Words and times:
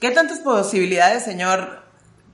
¿Qué 0.00 0.10
tantas 0.10 0.40
posibilidades, 0.40 1.24
señor 1.24 1.82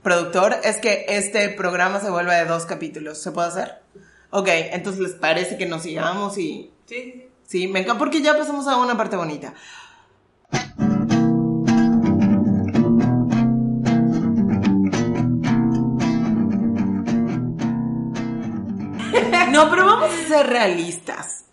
productor, 0.01 0.57
es 0.65 0.79
que 0.79 1.05
este 1.07 1.47
programa 1.47 2.01
se 2.01 2.09
vuelva 2.09 2.35
de 2.35 2.43
dos 2.45 2.65
capítulos? 2.65 3.21
¿Se 3.21 3.31
puede 3.31 3.47
hacer? 3.47 3.81
Ok, 4.31 4.49
entonces 4.49 5.01
les 5.01 5.13
parece 5.13 5.57
que 5.57 5.65
nos 5.65 5.83
sigamos 5.83 6.37
y... 6.37 6.73
Sí, 6.85 7.29
sí, 7.47 7.69
me 7.69 7.79
encanta 7.79 7.99
porque 7.99 8.21
ya 8.21 8.37
pasamos 8.37 8.67
a 8.67 8.75
una 8.75 8.97
parte 8.97 9.15
bonita. 9.15 9.53
No, 19.51 19.69
pero 19.69 19.85
vamos 19.85 20.09
a 20.09 20.27
ser 20.27 20.47
realistas. 20.47 21.45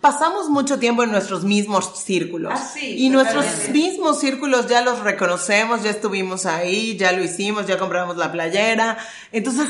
Pasamos 0.00 0.48
mucho 0.48 0.78
tiempo 0.78 1.02
en 1.02 1.10
nuestros 1.10 1.44
mismos 1.44 1.98
círculos. 2.02 2.52
Ah, 2.54 2.56
sí, 2.56 2.94
y 2.98 3.10
nuestros 3.10 3.68
mismos 3.70 4.18
círculos 4.20 4.66
ya 4.68 4.80
los 4.82 5.00
reconocemos, 5.00 5.82
ya 5.82 5.90
estuvimos 5.90 6.46
ahí, 6.46 6.96
ya 6.96 7.12
lo 7.12 7.22
hicimos, 7.22 7.66
ya 7.66 7.78
compramos 7.78 8.16
la 8.16 8.30
playera. 8.32 8.96
Entonces, 9.32 9.68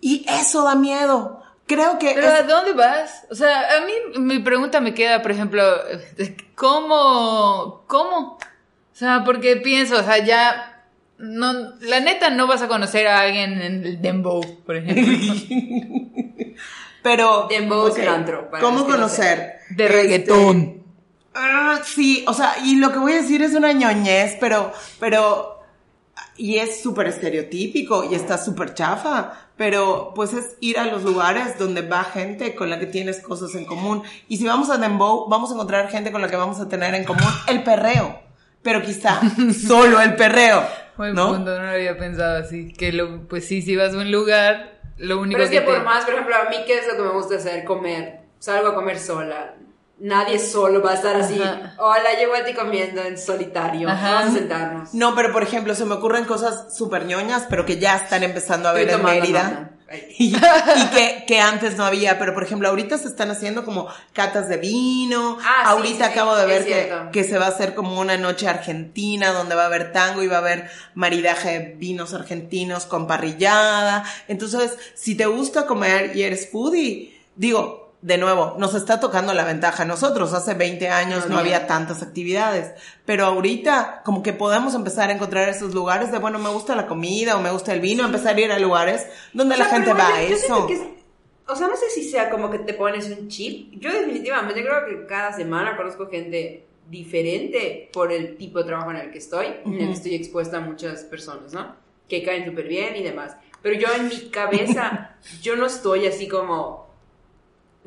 y 0.00 0.24
eso 0.28 0.64
da 0.64 0.74
miedo. 0.74 1.42
Creo 1.66 1.98
que... 1.98 2.12
Pero 2.14 2.26
es- 2.28 2.40
¿a 2.40 2.42
dónde 2.42 2.72
vas? 2.72 3.26
O 3.30 3.34
sea, 3.34 3.76
a 3.76 3.86
mí 3.86 3.92
mi 4.20 4.38
pregunta 4.40 4.80
me 4.80 4.92
queda, 4.94 5.22
por 5.22 5.30
ejemplo, 5.30 5.62
¿cómo? 6.54 7.84
¿Cómo? 7.86 8.38
O 8.38 8.96
sea, 9.00 9.22
porque 9.24 9.56
pienso, 9.56 9.96
o 9.96 10.02
sea, 10.02 10.18
ya, 10.24 10.84
no, 11.18 11.52
la 11.80 12.00
neta 12.00 12.30
no 12.30 12.46
vas 12.46 12.62
a 12.62 12.68
conocer 12.68 13.06
a 13.06 13.20
alguien 13.20 13.60
en 13.62 13.84
el 13.84 14.02
Dembow, 14.02 14.42
por 14.66 14.76
ejemplo, 14.76 15.04
pero... 17.02 17.46
Dembow 17.48 17.86
es 17.88 17.94
ok, 17.94 17.98
el 18.00 18.08
antro, 18.08 18.50
para 18.50 18.62
¿Cómo 18.62 18.86
conocer? 18.86 19.60
de 19.70 19.84
Este, 19.84 19.96
reggaetón. 19.96 20.82
Ah, 21.34 21.80
sí, 21.84 22.24
o 22.26 22.34
sea, 22.34 22.54
y 22.64 22.76
lo 22.76 22.90
que 22.92 22.98
voy 22.98 23.12
a 23.12 23.22
decir 23.22 23.40
es 23.42 23.54
una 23.54 23.72
ñoñez, 23.72 24.36
pero, 24.40 24.72
pero, 24.98 25.62
y 26.36 26.56
es 26.58 26.82
súper 26.82 27.06
estereotípico 27.06 28.02
y 28.04 28.14
está 28.14 28.36
súper 28.36 28.74
chafa, 28.74 29.32
pero 29.56 30.12
pues 30.14 30.32
es 30.32 30.56
ir 30.60 30.78
a 30.78 30.86
los 30.86 31.04
lugares 31.04 31.56
donde 31.58 31.82
va 31.82 32.02
gente 32.02 32.54
con 32.54 32.68
la 32.68 32.80
que 32.80 32.86
tienes 32.86 33.20
cosas 33.20 33.54
en 33.54 33.64
común. 33.64 34.02
Y 34.26 34.38
si 34.38 34.46
vamos 34.46 34.70
a 34.70 34.78
Dembow, 34.78 35.28
vamos 35.28 35.50
a 35.50 35.54
encontrar 35.54 35.88
gente 35.88 36.10
con 36.10 36.20
la 36.20 36.28
que 36.28 36.36
vamos 36.36 36.58
a 36.60 36.68
tener 36.68 36.94
en 36.94 37.04
común 37.04 37.30
el 37.46 37.62
perreo, 37.62 38.18
pero 38.62 38.82
quizá 38.82 39.20
solo 39.66 40.00
el 40.00 40.16
perreo, 40.16 40.64
Buen 40.96 41.14
¿no? 41.14 41.28
punto, 41.28 41.56
no 41.56 41.62
lo 41.64 41.70
había 41.70 41.96
pensado 41.96 42.38
así. 42.42 42.72
Que 42.72 42.92
lo, 42.92 43.28
pues 43.28 43.46
sí, 43.46 43.62
si 43.62 43.76
vas 43.76 43.94
a 43.94 43.98
un 43.98 44.10
lugar, 44.10 44.79
lo 45.00 45.18
único 45.20 45.38
Pero 45.38 45.44
es 45.44 45.50
que 45.50 45.60
te- 45.60 45.66
por 45.66 45.84
más, 45.84 46.04
por 46.04 46.14
ejemplo, 46.14 46.34
a 46.36 46.48
mí, 46.48 46.56
¿qué 46.66 46.78
es 46.78 46.86
lo 46.86 46.96
que 46.96 47.02
me 47.02 47.10
gusta 47.10 47.36
hacer? 47.36 47.64
Comer. 47.64 48.20
Salgo 48.38 48.68
a 48.68 48.74
comer 48.74 48.98
sola. 48.98 49.54
Nadie 49.98 50.38
solo 50.38 50.80
va 50.82 50.92
a 50.92 50.94
estar 50.94 51.14
así. 51.16 51.42
Ajá. 51.42 51.74
Hola, 51.76 52.14
llego 52.18 52.34
a 52.34 52.42
ti 52.42 52.54
comiendo 52.54 53.02
en 53.02 53.18
solitario. 53.18 53.86
Ajá. 53.88 54.12
Vamos 54.14 54.34
a 54.34 54.38
sentarnos. 54.38 54.94
No, 54.94 55.14
pero 55.14 55.30
por 55.30 55.42
ejemplo, 55.42 55.74
se 55.74 55.84
me 55.84 55.94
ocurren 55.94 56.24
cosas 56.24 56.74
súper 56.74 57.04
ñoñas, 57.04 57.46
pero 57.50 57.66
que 57.66 57.78
ya 57.78 57.96
están 57.96 58.22
empezando 58.22 58.68
a 58.70 58.72
ver 58.72 58.88
en 58.88 59.04
Mérida. 59.04 59.42
nota. 59.42 59.70
Y, 60.18 60.34
y 60.34 60.86
que, 60.92 61.24
que 61.26 61.40
antes 61.40 61.76
no 61.76 61.84
había, 61.84 62.18
pero 62.18 62.34
por 62.34 62.42
ejemplo, 62.42 62.68
ahorita 62.68 62.98
se 62.98 63.08
están 63.08 63.30
haciendo 63.30 63.64
como 63.64 63.88
catas 64.12 64.48
de 64.48 64.56
vino. 64.56 65.38
Ah, 65.42 65.70
ahorita 65.70 66.06
sí, 66.06 66.12
acabo 66.12 66.36
de 66.36 66.46
ver 66.46 66.64
que, 66.64 66.92
que 67.12 67.24
se 67.24 67.38
va 67.38 67.46
a 67.46 67.48
hacer 67.48 67.74
como 67.74 67.98
una 67.98 68.16
noche 68.16 68.48
argentina 68.48 69.32
donde 69.32 69.54
va 69.54 69.64
a 69.64 69.66
haber 69.66 69.92
tango 69.92 70.22
y 70.22 70.28
va 70.28 70.36
a 70.36 70.40
haber 70.40 70.70
maridaje 70.94 71.50
de 71.50 71.74
vinos 71.74 72.14
argentinos 72.14 72.86
con 72.86 73.06
parrillada. 73.06 74.04
Entonces, 74.28 74.76
si 74.94 75.14
te 75.14 75.26
gusta 75.26 75.66
comer 75.66 76.14
y 76.14 76.22
eres 76.22 76.50
foodie, 76.50 77.18
digo, 77.34 77.79
de 78.02 78.16
nuevo, 78.16 78.54
nos 78.58 78.74
está 78.74 78.98
tocando 79.00 79.34
la 79.34 79.44
ventaja 79.44 79.84
nosotros. 79.84 80.32
Hace 80.32 80.54
20 80.54 80.88
años 80.88 81.24
no, 81.28 81.34
No 81.34 81.38
había 81.40 81.66
tantas 81.66 82.02
actividades, 82.02 82.72
pero 83.04 83.26
ahorita 83.26 84.02
como 84.04 84.22
que 84.22 84.32
podemos 84.32 84.74
empezar 84.74 85.10
a 85.10 85.12
encontrar 85.12 85.48
esos 85.48 85.74
lugares 85.74 86.10
de, 86.10 86.18
bueno, 86.18 86.38
me 86.38 86.48
gusta 86.48 86.74
la 86.74 86.86
comida 86.86 87.36
o 87.36 87.42
me 87.42 87.50
gusta 87.50 87.72
el 87.74 87.80
vino, 87.80 88.04
empezar 88.04 88.36
a 88.36 88.40
ir 88.40 88.52
a 88.52 88.58
lugares 88.58 89.06
donde 89.34 89.54
O 89.54 89.58
sea, 89.58 89.66
la 89.66 89.72
gente 89.72 89.92
va 89.92 90.08
yo- 90.08 90.14
a 90.14 90.22
eso. 90.22 90.66
que 90.66 91.00
o 91.46 91.56
sea, 91.56 91.66
no 91.66 91.76
sé 91.76 91.90
si 91.90 92.08
sea 92.08 92.30
como 92.30 92.48
que 92.48 92.60
te 92.60 92.74
pones 92.74 93.06
un 93.10 93.26
chip. 93.28 93.72
Yo 93.80 93.90
definitivamente 93.92 94.62
creo 94.62 94.86
que 94.86 95.04
cada 95.06 95.32
semana 95.32 95.76
conozco 95.76 96.06
gente 96.08 96.64
diferente 96.88 97.90
por 97.92 98.12
el 98.12 98.36
tipo 98.36 98.58
de 98.60 98.64
trabajo 98.66 98.90
en 98.92 98.98
el 98.98 99.10
que 99.10 99.18
estoy, 99.18 99.46
en 99.64 99.72
el 99.74 99.86
que 99.88 99.92
estoy 99.92 100.14
expuesta 100.14 100.58
a 100.58 100.60
muchas 100.60 101.02
personas, 101.04 101.52
¿no? 101.52 101.74
Que 102.08 102.22
caen 102.22 102.44
súper 102.46 102.68
bien 102.68 102.94
y 102.96 103.02
demás. 103.02 103.36
Pero 103.62 103.78
yo 103.78 103.88
en 103.94 104.08
mi 104.08 104.30
cabeza, 104.30 105.16
yo 105.42 105.56
no 105.56 105.66
estoy 105.66 106.06
así 106.06 106.28
como, 106.28 106.89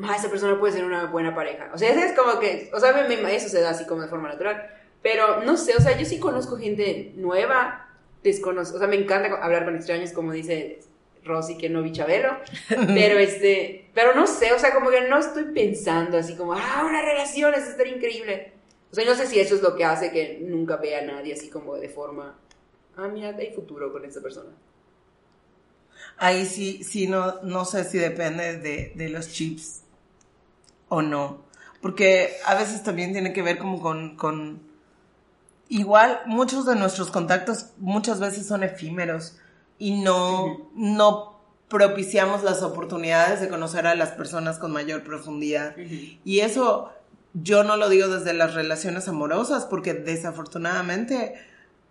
ah, 0.02 0.16
esa 0.16 0.30
persona 0.30 0.59
puede 0.59 0.74
ser 0.74 0.86
una 0.86 1.06
buena 1.06 1.36
pareja. 1.36 1.70
O 1.74 1.78
sea, 1.78 1.90
es 1.90 2.18
como 2.18 2.40
que, 2.40 2.72
o 2.74 2.80
sea, 2.80 2.92
eso 3.08 3.50
se 3.50 3.62
da 3.62 3.72
así 3.72 3.86
como 3.86 4.02
de 4.02 4.08
forma 4.08 4.30
natural. 4.30 4.70
Pero 5.02 5.44
no 5.44 5.58
sé, 5.58 5.76
o 5.76 5.81
sea, 5.81 5.98
yo 5.98 6.06
sí 6.06 6.18
conozco 6.18 6.58
gente 6.58 7.12
nueva, 7.16 7.90
desconozco, 8.24 8.78
o 8.78 8.80
sea, 8.80 8.88
me 8.88 8.96
encanta 8.96 9.36
hablar 9.44 9.66
con 9.66 9.76
extraños, 9.76 10.14
como 10.14 10.32
dice 10.32 10.80
Rosy, 11.26 11.58
que 11.58 11.70
no 11.70 11.84
vi 11.84 11.92
Chabelo, 11.92 12.38
pero 12.70 13.20
este, 13.20 13.90
pero 13.94 14.16
no 14.16 14.26
sé, 14.28 14.53
o 14.53 14.59
sea, 14.59 14.74
como 14.74 14.90
que 14.90 15.02
no 15.09 15.20
estoy 15.20 15.44
pensando 15.53 16.18
así 16.18 16.36
como, 16.36 16.53
ah, 16.53 16.86
una 16.88 17.02
relación, 17.02 17.53
eso 17.53 17.70
estaría 17.70 17.96
increíble. 17.96 18.53
O 18.92 18.96
sea, 18.96 19.03
no 19.06 19.14
sé 19.14 19.28
si 19.28 19.40
eso 19.40 19.56
es 19.56 19.62
lo 19.62 19.76
que 19.76 19.84
hace 19.84 20.12
que 20.12 20.40
nunca 20.42 20.78
vea 20.78 21.00
a 21.00 21.06
nadie 21.06 21.34
así 21.34 21.50
como 21.50 21.76
de 21.76 21.90
forma, 21.90 22.40
ah, 22.96 23.08
mira, 23.09 23.36
hay 23.38 23.52
futuro 23.52 23.92
con 23.92 24.06
esta 24.06 24.22
persona. 24.22 24.52
Ahí 26.18 26.46
sí, 26.46 26.84
sí, 26.84 27.08
no, 27.08 27.42
no 27.42 27.66
sé 27.66 27.84
si 27.84 27.98
depende 27.98 28.58
de, 28.58 28.94
de 28.96 29.09
los 29.09 29.30
chips 29.34 29.83
o 30.94 31.02
no. 31.02 31.44
Porque 31.81 32.38
a 32.46 32.56
veces 32.56 32.84
también 32.84 33.12
tiene 33.12 33.34
que 33.34 33.42
ver 33.42 33.58
como 33.58 33.81
con, 33.81 34.16
con... 34.16 34.62
Igual, 35.70 36.22
muchos 36.26 36.66
de 36.66 36.76
nuestros 36.76 37.09
contactos 37.09 37.72
muchas 37.78 38.20
veces 38.20 38.48
son 38.48 38.64
efímeros 38.64 39.38
y 39.80 40.02
no, 40.02 40.70
no 40.76 41.40
propiciamos 41.68 42.44
las 42.44 42.62
oportunidades 42.62 43.42
de 43.42 43.50
conocer 43.50 43.88
a 43.88 43.96
las 43.96 44.12
personas 44.12 44.59
con 44.59 44.72
mayor 44.72 45.03
profundidad. 45.03 45.76
Y 46.24 46.40
eso 46.40 46.92
yo 47.34 47.64
no 47.64 47.78
lo 47.78 47.90
digo 47.90 48.08
desde 48.08 48.34
las 48.34 48.53
relaciones 48.53 49.08
amorosas, 49.08 49.66
porque 49.66 49.94
desafortunadamente 49.94 51.34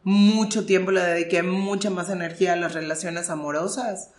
mucho 0.05 0.67
tiempo 0.67 0.91
le 0.91 1.01
dediqué 1.01 1.43
mucha 1.43 1.91
más 1.91 2.11
energía 2.11 2.53
a 2.53 2.57
las 2.57 2.75
relaciones 2.75 3.31
amorosas 3.31 4.11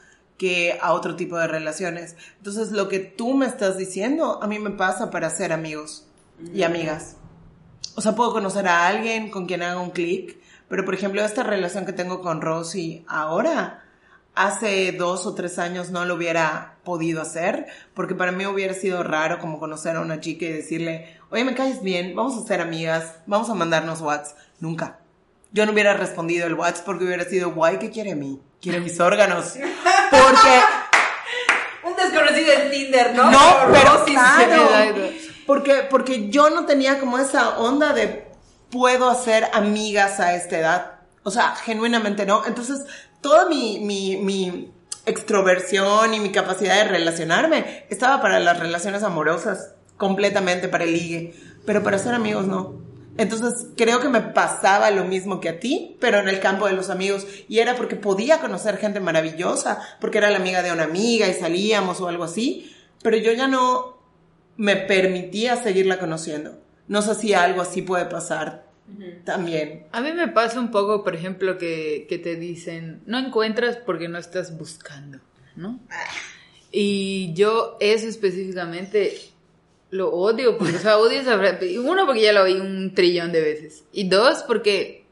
que 0.44 0.78
a 0.82 0.92
otro 0.92 1.16
tipo 1.16 1.38
de 1.38 1.48
relaciones. 1.48 2.18
Entonces, 2.36 2.74
lo 2.74 2.90
que 2.90 3.00
tú 3.00 3.34
me 3.34 3.46
estás 3.46 3.78
diciendo, 3.78 4.44
a 4.44 4.48
mí 4.48 4.60
me 4.60 4.72
pasa 4.72 5.10
para 5.10 5.30
ser 5.30 5.54
amigos 5.54 6.06
y 6.54 6.64
amigas. 6.64 7.16
O 7.96 8.02
sea, 8.02 8.14
puedo 8.14 8.34
conocer 8.34 8.68
a 8.68 8.88
alguien 8.88 9.32
con 9.32 9.46
quien 9.46 9.64
haga 9.64 9.80
un 9.80 9.92
clic, 9.92 10.38
pero 10.68 10.84
por 10.84 10.96
ejemplo, 10.96 11.24
esta 11.24 11.44
relación 11.44 11.86
que 11.86 11.94
tengo 11.94 12.20
con 12.20 12.42
Rosy 12.42 13.06
ahora, 13.08 13.86
hace 14.36 14.92
dos 14.92 15.26
o 15.26 15.34
tres 15.34 15.60
años 15.60 15.92
no 15.92 16.04
lo 16.04 16.16
hubiera 16.16 16.76
podido 16.84 17.22
hacer, 17.22 17.68
porque 17.94 18.14
para 18.14 18.34
mí 18.34 18.46
hubiera 18.46 18.74
sido 18.74 19.02
raro 19.02 19.40
como 19.40 19.62
conocer 19.62 19.96
a 19.96 20.02
una 20.02 20.20
chica 20.20 20.44
y 20.44 20.52
decirle, 20.52 21.20
oye, 21.30 21.46
me 21.46 21.56
caes 21.56 21.82
bien, 21.82 22.18
vamos 22.18 22.36
a 22.36 22.46
ser 22.46 22.60
amigas, 22.60 23.16
vamos 23.28 23.50
a 23.50 23.54
mandarnos 23.54 24.02
WhatsApp. 24.02 24.38
Nunca. 24.60 25.00
Yo 25.54 25.66
no 25.66 25.72
hubiera 25.72 25.94
respondido 25.94 26.48
el 26.48 26.56
WhatsApp 26.56 26.86
porque 26.86 27.06
hubiera 27.06 27.24
sido, 27.24 27.54
guay, 27.54 27.78
¿qué 27.78 27.92
quiere 27.92 28.12
a 28.12 28.18
mí? 28.18 28.42
Quiere 28.60 28.82
mis 28.82 29.00
órganos. 29.00 29.54
Porque 30.14 30.50
Un 31.84 31.96
desconocido 31.98 32.54
en 32.54 32.72
Tinder, 32.72 33.14
¿no? 33.14 33.30
no, 33.30 33.40
pero 33.72 34.06
claro. 34.06 35.10
Porque, 35.46 35.88
porque 35.90 36.30
yo 36.30 36.50
no 36.50 36.66
tenía 36.66 37.00
como 37.00 37.18
esa 37.18 37.58
onda 37.58 37.92
de 37.92 38.26
puedo 38.70 39.10
hacer 39.10 39.50
amigas 39.54 40.20
a 40.22 40.36
esta 40.36 40.58
edad. 40.58 40.92
O 41.24 41.32
sea, 41.32 41.56
genuinamente 41.56 42.26
no. 42.26 42.46
Entonces, 42.46 42.86
toda 43.22 43.48
mi, 43.50 43.80
mi, 43.80 44.16
mi 44.18 44.72
extroversión 45.06 46.14
y 46.14 46.20
mi 46.22 46.32
capacidad 46.32 46.76
de 46.76 46.86
relacionarme 46.86 47.86
estaba 47.90 48.22
para 48.22 48.40
las 48.40 48.60
relaciones 48.60 49.04
amorosas, 49.04 49.76
completamente 49.98 50.70
para 50.70 50.86
el 50.86 50.94
ligue. 50.94 51.36
Pero 51.66 51.84
para 51.84 52.00
ser 52.00 52.14
amigos 52.14 52.46
no. 52.46 52.82
Entonces, 53.18 53.68
creo 53.78 54.00
que 54.00 54.10
me 54.10 54.22
pasaba 54.22 54.90
lo 54.90 55.04
mismo 55.04 55.40
que 55.40 55.50
a 55.50 55.60
ti, 55.60 55.98
pero 56.00 56.20
en 56.20 56.30
el 56.30 56.40
campo 56.40 56.68
de 56.68 56.74
los 56.74 56.90
amigos. 56.90 57.28
Y 57.48 57.60
era 57.60 57.76
porque 57.76 57.96
podía 57.96 58.40
conocer 58.40 58.78
gente 58.78 59.00
maravillosa, 59.00 59.80
porque 60.02 60.18
era 60.18 60.32
la 60.32 60.38
amiga 60.38 60.64
de 60.64 60.72
una 60.72 60.84
amiga 60.84 61.28
y 61.28 61.34
salíamos 61.34 62.02
o 62.02 62.08
algo 62.08 62.24
así. 62.24 62.74
Pero 63.04 63.18
yo 63.18 63.32
ya 63.34 63.48
no 63.48 63.98
me 64.58 64.76
permitía 64.76 65.56
seguirla 65.58 66.00
conociendo. 66.00 66.60
No 66.88 67.02
sé 67.02 67.16
si 67.16 67.34
algo 67.34 67.62
así 67.62 67.82
puede 67.82 68.06
pasar 68.06 68.66
también. 69.24 69.86
A 69.92 70.02
mí 70.02 70.12
me 70.12 70.28
pasa 70.28 70.60
un 70.60 70.72
poco, 70.72 71.04
por 71.04 71.16
ejemplo, 71.16 71.58
que, 71.58 72.06
que 72.10 72.18
te 72.18 72.36
dicen, 72.36 73.02
no 73.06 73.18
encuentras 73.18 73.78
porque 73.78 74.10
no 74.10 74.18
estás 74.18 74.58
buscando, 74.58 75.20
¿no? 75.56 75.80
Y 76.72 77.34
yo 77.34 77.78
eso 77.80 78.08
específicamente 78.08 79.33
lo 79.94 80.10
odio, 80.10 80.58
porque, 80.58 80.76
o 80.76 80.80
sea, 80.80 80.98
odio 80.98 81.20
esa 81.20 81.38
frase. 81.38 81.78
Uno, 81.80 82.08
porque 82.08 82.24
ya 82.24 82.34
lo 82.34 82.44
oí 82.44 82.54
un 82.56 82.96
trillón 82.96 83.32
de 83.32 83.42
veces. 83.42 83.84
Y 83.94 84.10
dos, 84.10 84.44
porque, 84.48 85.06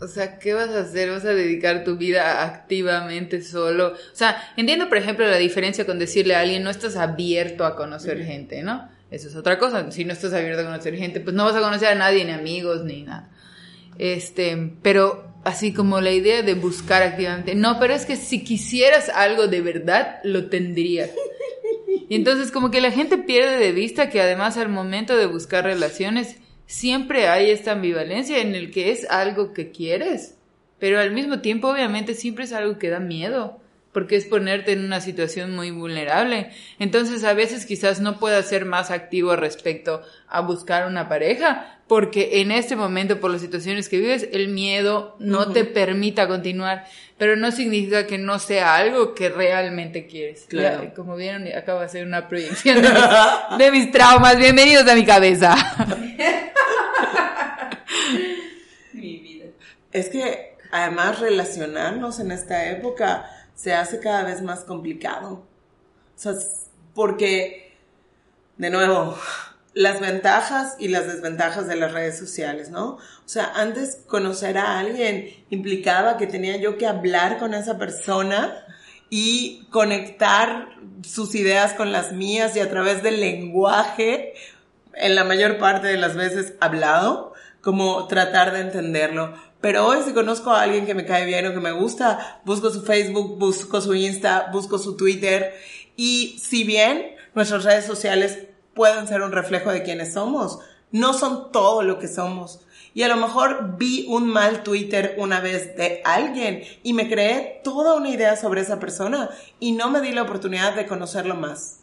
o 0.00 0.08
sea, 0.08 0.38
¿qué 0.38 0.54
vas 0.54 0.70
a 0.70 0.80
hacer? 0.80 1.10
¿Vas 1.10 1.26
a 1.26 1.34
dedicar 1.34 1.84
tu 1.84 1.98
vida 1.98 2.44
activamente 2.44 3.42
solo? 3.42 3.88
O 3.88 4.16
sea, 4.16 4.42
entiendo, 4.56 4.88
por 4.88 4.96
ejemplo, 4.96 5.26
la 5.26 5.36
diferencia 5.36 5.84
con 5.84 5.98
decirle 5.98 6.34
a 6.34 6.40
alguien, 6.40 6.64
no 6.64 6.70
estás 6.70 6.96
abierto 6.96 7.66
a 7.66 7.76
conocer 7.76 8.24
gente, 8.24 8.62
¿no? 8.62 8.88
Eso 9.10 9.28
es 9.28 9.36
otra 9.36 9.58
cosa. 9.58 9.90
Si 9.90 10.06
no 10.06 10.14
estás 10.14 10.32
abierto 10.32 10.62
a 10.62 10.64
conocer 10.64 10.96
gente, 10.96 11.20
pues 11.20 11.36
no 11.36 11.44
vas 11.44 11.54
a 11.54 11.60
conocer 11.60 11.88
a 11.88 11.94
nadie, 11.94 12.24
ni 12.24 12.32
amigos, 12.32 12.84
ni 12.84 13.02
nada. 13.02 13.28
Este, 13.98 14.72
pero 14.80 15.34
así 15.44 15.74
como 15.74 16.00
la 16.00 16.12
idea 16.12 16.40
de 16.40 16.54
buscar 16.54 17.02
activamente. 17.02 17.54
No, 17.54 17.78
pero 17.78 17.92
es 17.92 18.06
que 18.06 18.16
si 18.16 18.44
quisieras 18.44 19.10
algo 19.10 19.46
de 19.46 19.60
verdad, 19.60 20.20
lo 20.24 20.48
tendrías. 20.48 21.10
Y 22.08 22.14
entonces 22.14 22.50
como 22.50 22.70
que 22.70 22.80
la 22.80 22.90
gente 22.90 23.18
pierde 23.18 23.58
de 23.58 23.72
vista 23.72 24.08
que 24.08 24.20
además 24.20 24.56
al 24.56 24.68
momento 24.68 25.16
de 25.16 25.26
buscar 25.26 25.64
relaciones 25.64 26.36
siempre 26.66 27.28
hay 27.28 27.50
esta 27.50 27.72
ambivalencia 27.72 28.38
en 28.40 28.54
el 28.54 28.70
que 28.70 28.90
es 28.90 29.08
algo 29.10 29.52
que 29.52 29.70
quieres, 29.70 30.36
pero 30.78 31.00
al 31.00 31.12
mismo 31.12 31.40
tiempo 31.40 31.68
obviamente 31.68 32.14
siempre 32.14 32.44
es 32.44 32.52
algo 32.52 32.78
que 32.78 32.90
da 32.90 33.00
miedo 33.00 33.60
porque 33.98 34.14
es 34.14 34.26
ponerte 34.26 34.70
en 34.70 34.84
una 34.84 35.00
situación 35.00 35.56
muy 35.56 35.72
vulnerable. 35.72 36.52
Entonces 36.78 37.24
a 37.24 37.32
veces 37.32 37.66
quizás 37.66 37.98
no 38.00 38.20
puedas 38.20 38.48
ser 38.48 38.64
más 38.64 38.92
activo 38.92 39.34
respecto 39.34 40.02
a 40.28 40.40
buscar 40.40 40.86
una 40.86 41.08
pareja, 41.08 41.80
porque 41.88 42.40
en 42.40 42.52
este 42.52 42.76
momento, 42.76 43.18
por 43.18 43.32
las 43.32 43.40
situaciones 43.40 43.88
que 43.88 43.98
vives, 43.98 44.28
el 44.30 44.50
miedo 44.50 45.16
no 45.18 45.50
te 45.50 45.64
permita 45.64 46.28
continuar, 46.28 46.84
pero 47.16 47.34
no 47.34 47.50
significa 47.50 48.06
que 48.06 48.18
no 48.18 48.38
sea 48.38 48.76
algo 48.76 49.16
que 49.16 49.30
realmente 49.30 50.06
quieres. 50.06 50.44
Claro. 50.48 50.92
como 50.94 51.16
vieron, 51.16 51.48
acabo 51.48 51.80
de 51.80 51.86
hacer 51.86 52.06
una 52.06 52.28
proyección 52.28 52.80
de 52.80 52.90
mis, 52.90 53.58
de 53.58 53.70
mis 53.72 53.90
traumas. 53.90 54.38
Bienvenidos 54.38 54.86
a 54.86 54.94
mi 54.94 55.04
cabeza. 55.04 55.56
Mi 58.92 59.18
vida. 59.18 59.46
Es 59.90 60.08
que 60.08 60.54
además 60.70 61.18
relacionarnos 61.18 62.20
en 62.20 62.30
esta 62.30 62.70
época 62.70 63.28
se 63.58 63.74
hace 63.74 63.98
cada 63.98 64.22
vez 64.22 64.40
más 64.40 64.60
complicado. 64.60 65.32
O 65.32 65.44
sea, 66.14 66.32
porque, 66.94 67.76
de 68.56 68.70
nuevo, 68.70 69.18
las 69.74 70.00
ventajas 70.00 70.76
y 70.78 70.86
las 70.88 71.08
desventajas 71.08 71.66
de 71.66 71.74
las 71.74 71.92
redes 71.92 72.16
sociales, 72.16 72.70
¿no? 72.70 72.90
O 72.90 73.00
sea, 73.24 73.50
antes 73.56 73.98
conocer 74.06 74.58
a 74.58 74.78
alguien 74.78 75.34
implicaba 75.50 76.18
que 76.18 76.28
tenía 76.28 76.56
yo 76.58 76.78
que 76.78 76.86
hablar 76.86 77.38
con 77.38 77.52
esa 77.52 77.78
persona 77.78 78.64
y 79.10 79.66
conectar 79.70 80.68
sus 81.02 81.34
ideas 81.34 81.72
con 81.72 81.90
las 81.90 82.12
mías 82.12 82.54
y 82.54 82.60
a 82.60 82.70
través 82.70 83.02
del 83.02 83.18
lenguaje, 83.18 84.34
en 84.94 85.16
la 85.16 85.24
mayor 85.24 85.58
parte 85.58 85.88
de 85.88 85.96
las 85.96 86.14
veces 86.14 86.52
hablado, 86.60 87.32
como 87.60 88.06
tratar 88.06 88.52
de 88.52 88.60
entenderlo. 88.60 89.34
Pero 89.60 89.86
hoy 89.86 89.98
si 90.04 90.12
conozco 90.12 90.50
a 90.50 90.62
alguien 90.62 90.86
que 90.86 90.94
me 90.94 91.04
cae 91.04 91.26
bien 91.26 91.46
o 91.46 91.52
que 91.52 91.60
me 91.60 91.72
gusta, 91.72 92.40
busco 92.44 92.70
su 92.70 92.82
Facebook, 92.82 93.38
busco 93.38 93.80
su 93.80 93.94
Insta, 93.94 94.50
busco 94.52 94.78
su 94.78 94.96
Twitter. 94.96 95.54
Y 95.96 96.38
si 96.38 96.64
bien 96.64 97.16
nuestras 97.34 97.64
redes 97.64 97.84
sociales 97.84 98.38
pueden 98.74 99.08
ser 99.08 99.22
un 99.22 99.32
reflejo 99.32 99.70
de 99.70 99.82
quienes 99.82 100.12
somos, 100.12 100.60
no 100.92 101.12
son 101.12 101.50
todo 101.50 101.82
lo 101.82 101.98
que 101.98 102.06
somos. 102.06 102.60
Y 102.94 103.02
a 103.02 103.08
lo 103.08 103.16
mejor 103.16 103.76
vi 103.76 104.06
un 104.08 104.28
mal 104.28 104.62
Twitter 104.62 105.16
una 105.18 105.40
vez 105.40 105.76
de 105.76 106.02
alguien 106.04 106.62
y 106.82 106.92
me 106.92 107.08
creé 107.08 107.60
toda 107.64 107.94
una 107.94 108.10
idea 108.10 108.36
sobre 108.36 108.60
esa 108.60 108.78
persona 108.78 109.30
y 109.60 109.72
no 109.72 109.90
me 109.90 110.00
di 110.00 110.12
la 110.12 110.22
oportunidad 110.22 110.74
de 110.74 110.86
conocerlo 110.86 111.34
más 111.34 111.77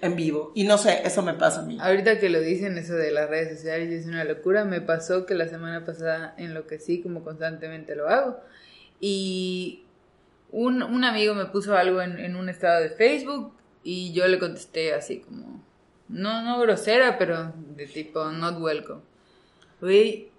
en 0.00 0.16
vivo. 0.16 0.52
Y 0.54 0.64
no 0.64 0.78
sé, 0.78 1.02
eso 1.04 1.22
me 1.22 1.34
pasa 1.34 1.60
a 1.60 1.64
mí. 1.64 1.78
Ahorita 1.80 2.18
que 2.18 2.28
lo 2.28 2.40
dicen 2.40 2.76
eso 2.78 2.94
de 2.94 3.10
las 3.10 3.28
redes 3.28 3.56
sociales 3.56 3.90
es 3.92 4.06
una 4.06 4.24
locura. 4.24 4.64
Me 4.64 4.80
pasó 4.80 5.26
que 5.26 5.34
la 5.34 5.48
semana 5.48 5.84
pasada 5.84 6.34
enloquecí 6.38 7.02
como 7.02 7.24
constantemente 7.24 7.96
lo 7.96 8.08
hago. 8.08 8.38
Y 9.00 9.82
un, 10.50 10.82
un 10.82 11.04
amigo 11.04 11.34
me 11.34 11.46
puso 11.46 11.76
algo 11.76 12.00
en, 12.00 12.18
en, 12.18 12.36
un 12.36 12.48
estado 12.48 12.82
de 12.82 12.90
Facebook 12.90 13.52
y 13.82 14.12
yo 14.12 14.26
le 14.26 14.38
contesté 14.38 14.94
así 14.94 15.20
como, 15.20 15.62
no, 16.08 16.42
no 16.42 16.58
grosera, 16.60 17.18
pero 17.18 17.52
de 17.76 17.86
tipo 17.86 18.30
not 18.30 18.60
welcome. 18.60 19.02
Güey, 19.80 20.30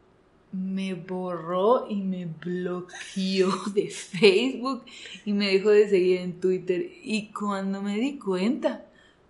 me 0.51 0.94
borró 0.95 1.88
y 1.89 1.98
me 1.98 2.25
bloqueó 2.25 3.51
de 3.74 3.89
Facebook 3.89 4.83
y 5.25 5.33
me 5.33 5.51
dejó 5.51 5.69
de 5.69 5.89
seguir 5.89 6.21
en 6.21 6.39
Twitter. 6.39 6.86
Y 7.03 7.31
cuando 7.31 7.81
me 7.81 7.98
di 7.98 8.18
cuenta, 8.18 8.87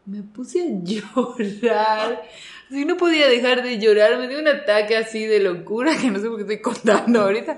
me 0.08 0.24
puse 0.24 0.62
a 0.62 0.66
llorar. 0.84 2.24
Así 2.70 2.86
no 2.86 2.98
podía 2.98 3.28
dejar 3.28 3.62
de 3.62 3.78
llorar. 3.78 4.18
Me 4.18 4.28
dio 4.28 4.40
un 4.40 4.48
ataque 4.48 4.98
así 4.98 5.26
de 5.26 5.40
locura, 5.40 5.96
que 6.02 6.10
no 6.10 6.20
sé 6.20 6.28
por 6.28 6.38
qué 6.38 6.42
estoy 6.44 6.62
contando 6.62 7.22
ahorita. 7.22 7.58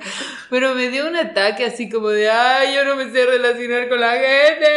Pero 0.50 0.76
me 0.76 0.90
dio 0.90 1.08
un 1.08 1.16
ataque 1.16 1.66
así 1.66 1.90
como 1.90 2.10
de, 2.10 2.30
ay, 2.30 2.76
yo 2.76 2.84
no 2.86 2.96
me 2.96 3.12
sé 3.12 3.26
relacionar 3.26 3.88
con 3.88 4.00
la 4.00 4.14
gente. 4.14 4.68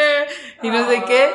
Y 0.62 0.68
no 0.68 0.88
sé 0.88 1.02
qué. 1.06 1.30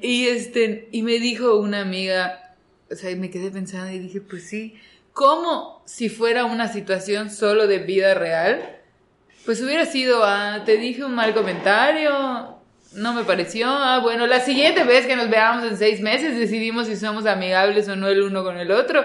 Y 0.00 0.28
este, 0.28 0.88
y 0.90 1.02
me 1.02 1.18
dijo 1.18 1.56
una 1.56 1.80
amiga, 1.80 2.56
o 2.90 2.94
sea, 2.94 3.10
y 3.10 3.16
me 3.16 3.30
quedé 3.30 3.50
pensando 3.50 3.92
y 3.92 3.98
dije, 3.98 4.20
pues 4.20 4.48
sí, 4.48 4.74
¿cómo 5.12 5.82
si 5.86 6.08
fuera 6.08 6.44
una 6.46 6.68
situación 6.68 7.30
solo 7.30 7.66
de 7.66 7.78
vida 7.78 8.14
real? 8.14 8.78
Pues 9.44 9.60
hubiera 9.60 9.86
sido, 9.86 10.24
ah, 10.24 10.62
te 10.64 10.76
dije 10.76 11.04
un 11.04 11.14
mal 11.14 11.34
comentario, 11.34 12.61
no 12.94 13.14
me 13.14 13.24
pareció. 13.24 13.68
Ah, 13.68 14.00
bueno, 14.00 14.26
la 14.26 14.40
siguiente 14.40 14.84
vez 14.84 15.06
que 15.06 15.16
nos 15.16 15.30
veamos 15.30 15.64
en 15.64 15.76
seis 15.76 16.00
meses 16.00 16.38
decidimos 16.38 16.86
si 16.86 16.96
somos 16.96 17.26
amigables 17.26 17.88
o 17.88 17.96
no 17.96 18.08
el 18.08 18.22
uno 18.22 18.44
con 18.44 18.58
el 18.58 18.70
otro. 18.70 19.04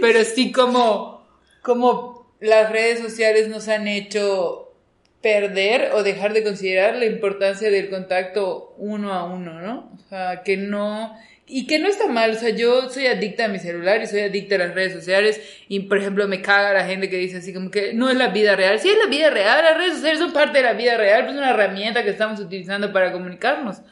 Pero 0.00 0.24
sí 0.24 0.52
como, 0.52 1.26
como 1.62 2.32
las 2.40 2.70
redes 2.70 3.00
sociales 3.00 3.48
nos 3.48 3.68
han 3.68 3.88
hecho 3.88 4.72
perder 5.20 5.92
o 5.94 6.02
dejar 6.02 6.32
de 6.32 6.42
considerar 6.42 6.96
la 6.96 7.06
importancia 7.06 7.70
del 7.70 7.88
contacto 7.88 8.74
uno 8.78 9.12
a 9.12 9.24
uno, 9.24 9.60
¿no? 9.60 9.92
O 9.94 10.08
sea, 10.08 10.42
que 10.42 10.56
no, 10.56 11.16
y 11.54 11.66
que 11.66 11.78
no 11.78 11.86
está 11.86 12.06
mal, 12.06 12.30
o 12.30 12.34
sea, 12.34 12.48
yo 12.48 12.88
soy 12.88 13.06
adicta 13.06 13.44
a 13.44 13.48
mi 13.48 13.58
celular 13.58 14.02
y 14.02 14.06
soy 14.06 14.20
adicta 14.20 14.54
a 14.54 14.58
las 14.58 14.74
redes 14.74 14.94
sociales 14.94 15.38
y, 15.68 15.80
por 15.80 15.98
ejemplo, 15.98 16.26
me 16.26 16.40
caga 16.40 16.72
la 16.72 16.86
gente 16.86 17.10
que 17.10 17.18
dice 17.18 17.36
así 17.36 17.52
como 17.52 17.70
que 17.70 17.92
no 17.92 18.08
es 18.08 18.16
la 18.16 18.28
vida 18.28 18.56
real. 18.56 18.80
Sí 18.80 18.88
es 18.88 18.96
la 18.96 19.04
vida 19.06 19.28
real, 19.28 19.62
las 19.62 19.76
redes 19.76 19.96
sociales 19.96 20.18
son 20.18 20.32
parte 20.32 20.58
de 20.58 20.64
la 20.64 20.72
vida 20.72 20.96
real, 20.96 21.24
pues 21.24 21.34
es 21.34 21.38
una 21.38 21.50
herramienta 21.50 22.04
que 22.04 22.08
estamos 22.08 22.40
utilizando 22.40 22.90
para 22.90 23.12
comunicarnos. 23.12 23.82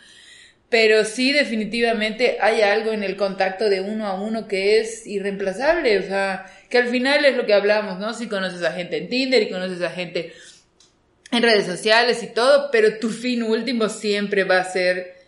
Pero 0.71 1.05
sí, 1.05 1.33
definitivamente 1.33 2.39
hay 2.41 2.63
algo 2.63 2.93
en 2.93 3.05
el 3.05 3.17
contacto 3.17 3.69
de 3.69 3.83
uno 3.83 4.07
a 4.07 4.19
uno 4.19 4.49
que 4.49 4.81
es 4.81 5.07
irreemplazable, 5.07 5.99
o 5.99 6.03
sea, 6.03 6.47
que 6.71 6.79
al 6.79 6.89
final 6.89 7.27
es 7.27 7.37
lo 7.37 7.45
que 7.45 7.53
hablamos, 7.53 7.99
¿no? 7.99 8.15
Si 8.15 8.27
conoces 8.27 8.63
a 8.63 8.73
gente 8.73 8.97
en 8.97 9.11
Tinder 9.11 9.43
y 9.43 9.51
conoces 9.51 9.83
a 9.83 9.91
gente 9.91 10.33
en 11.31 11.43
redes 11.43 11.67
sociales 11.67 12.23
y 12.23 12.29
todo, 12.29 12.71
pero 12.73 12.99
tu 12.99 13.11
fin 13.11 13.43
último 13.43 13.91
siempre 13.91 14.45
va 14.45 14.61
a 14.61 14.65
ser 14.65 15.20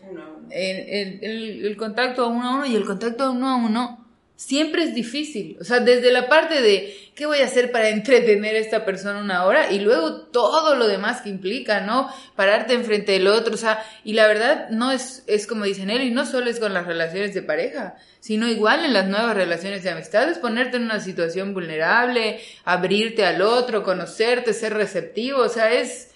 el, 0.53 1.21
el, 1.23 1.67
el, 1.67 1.77
contacto 1.77 2.29
uno 2.29 2.49
a 2.49 2.55
uno 2.57 2.67
y 2.67 2.77
el 2.77 2.85
contacto 2.85 3.33
uno 3.33 3.49
a 3.49 3.57
uno 3.57 4.03
siempre 4.37 4.83
es 4.83 4.95
difícil. 4.95 5.57
O 5.61 5.65
sea, 5.65 5.81
desde 5.81 6.11
la 6.11 6.29
parte 6.29 6.61
de 6.61 6.97
qué 7.15 7.27
voy 7.27 7.39
a 7.39 7.45
hacer 7.45 7.71
para 7.71 7.89
entretener 7.91 8.57
a 8.57 8.59
esta 8.59 8.85
persona 8.85 9.21
una 9.21 9.45
hora 9.45 9.71
y 9.71 9.79
luego 9.79 10.23
todo 10.27 10.75
lo 10.75 10.89
demás 10.89 11.21
que 11.23 11.29
implica, 11.29 11.81
¿no? 11.81 12.09
Pararte 12.35 12.75
enfrente 12.75 13.13
del 13.13 13.29
otro, 13.29 13.55
o 13.55 13.59
sea, 13.59 13.85
y 14.05 14.15
la 14.15 14.27
verdad 14.27 14.69
no 14.71 14.91
es, 14.91 15.23
es 15.27 15.47
como 15.47 15.65
dicen 15.65 15.91
él, 15.91 16.03
y 16.03 16.11
no 16.11 16.27
solo 16.27 16.51
es 16.51 16.59
con 16.59 16.75
las 16.75 16.87
relaciones 16.87 17.35
de 17.35 17.43
pareja, 17.43 17.95
sino 18.21 18.49
igual 18.49 18.85
en 18.85 18.93
las 18.93 19.09
nuevas 19.09 19.37
relaciones 19.37 19.83
de 19.83 19.91
amistad, 19.91 20.29
es 20.29 20.39
ponerte 20.39 20.77
en 20.77 20.85
una 20.85 21.01
situación 21.01 21.55
vulnerable, 21.55 22.41
abrirte 22.65 23.25
al 23.25 23.43
otro, 23.43 23.83
conocerte, 23.83 24.55
ser 24.55 24.75
receptivo, 24.75 25.43
o 25.43 25.49
sea, 25.49 25.73
es, 25.73 26.11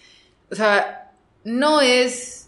o 0.51 0.55
sea, 0.55 1.13
no 1.45 1.81
es 1.81 2.46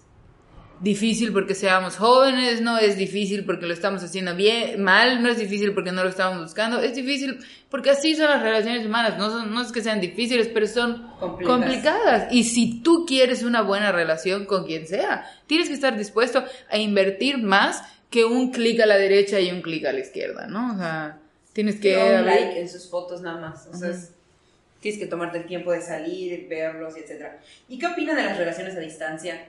difícil 0.80 1.32
porque 1.32 1.54
seamos 1.54 1.96
jóvenes, 1.96 2.60
no 2.60 2.78
es 2.78 2.96
difícil 2.96 3.44
porque 3.44 3.66
lo 3.66 3.72
estamos 3.72 4.02
haciendo 4.02 4.34
bien, 4.36 4.82
mal, 4.82 5.22
no 5.22 5.28
es 5.28 5.38
difícil 5.38 5.74
porque 5.74 5.92
no 5.92 6.04
lo 6.04 6.10
estamos 6.10 6.40
buscando, 6.40 6.80
es 6.80 6.94
difícil 6.94 7.38
porque 7.68 7.90
así 7.90 8.14
son 8.14 8.28
las 8.30 8.42
relaciones 8.42 8.86
humanas, 8.86 9.18
no, 9.18 9.30
son, 9.30 9.52
no 9.52 9.60
es 9.62 9.72
que 9.72 9.82
sean 9.82 10.00
difíciles, 10.00 10.48
pero 10.48 10.66
son 10.66 11.10
complicadas. 11.18 11.58
complicadas. 11.58 12.32
Y 12.32 12.44
si 12.44 12.80
tú 12.82 13.04
quieres 13.06 13.42
una 13.42 13.62
buena 13.62 13.92
relación 13.92 14.46
con 14.46 14.64
quien 14.64 14.86
sea, 14.86 15.24
tienes 15.46 15.68
que 15.68 15.74
estar 15.74 15.96
dispuesto 15.96 16.44
a 16.70 16.78
invertir 16.78 17.38
más 17.38 17.82
que 18.10 18.24
un 18.24 18.52
clic 18.52 18.80
a 18.80 18.86
la 18.86 18.96
derecha 18.96 19.40
y 19.40 19.50
un 19.50 19.62
clic 19.62 19.84
a 19.84 19.92
la 19.92 20.00
izquierda, 20.00 20.46
¿no? 20.46 20.74
O 20.74 20.78
sea, 20.78 21.18
tienes 21.52 21.80
que... 21.80 21.96
No 21.96 22.20
un 22.20 22.26
like 22.26 22.60
en 22.60 22.68
sus 22.68 22.88
fotos 22.88 23.20
nada 23.20 23.38
más, 23.40 23.66
o 23.66 23.76
sea, 23.76 23.90
uh 23.90 23.92
-huh. 23.92 24.10
tienes 24.80 25.00
que 25.00 25.06
tomarte 25.06 25.38
el 25.38 25.46
tiempo 25.46 25.72
de 25.72 25.82
salir, 25.82 26.46
verlos, 26.48 26.94
etc. 26.96 27.32
¿Y 27.68 27.78
qué 27.78 27.86
opinan 27.86 28.16
de 28.16 28.22
las 28.22 28.38
relaciones 28.38 28.76
a 28.76 28.80
distancia? 28.80 29.46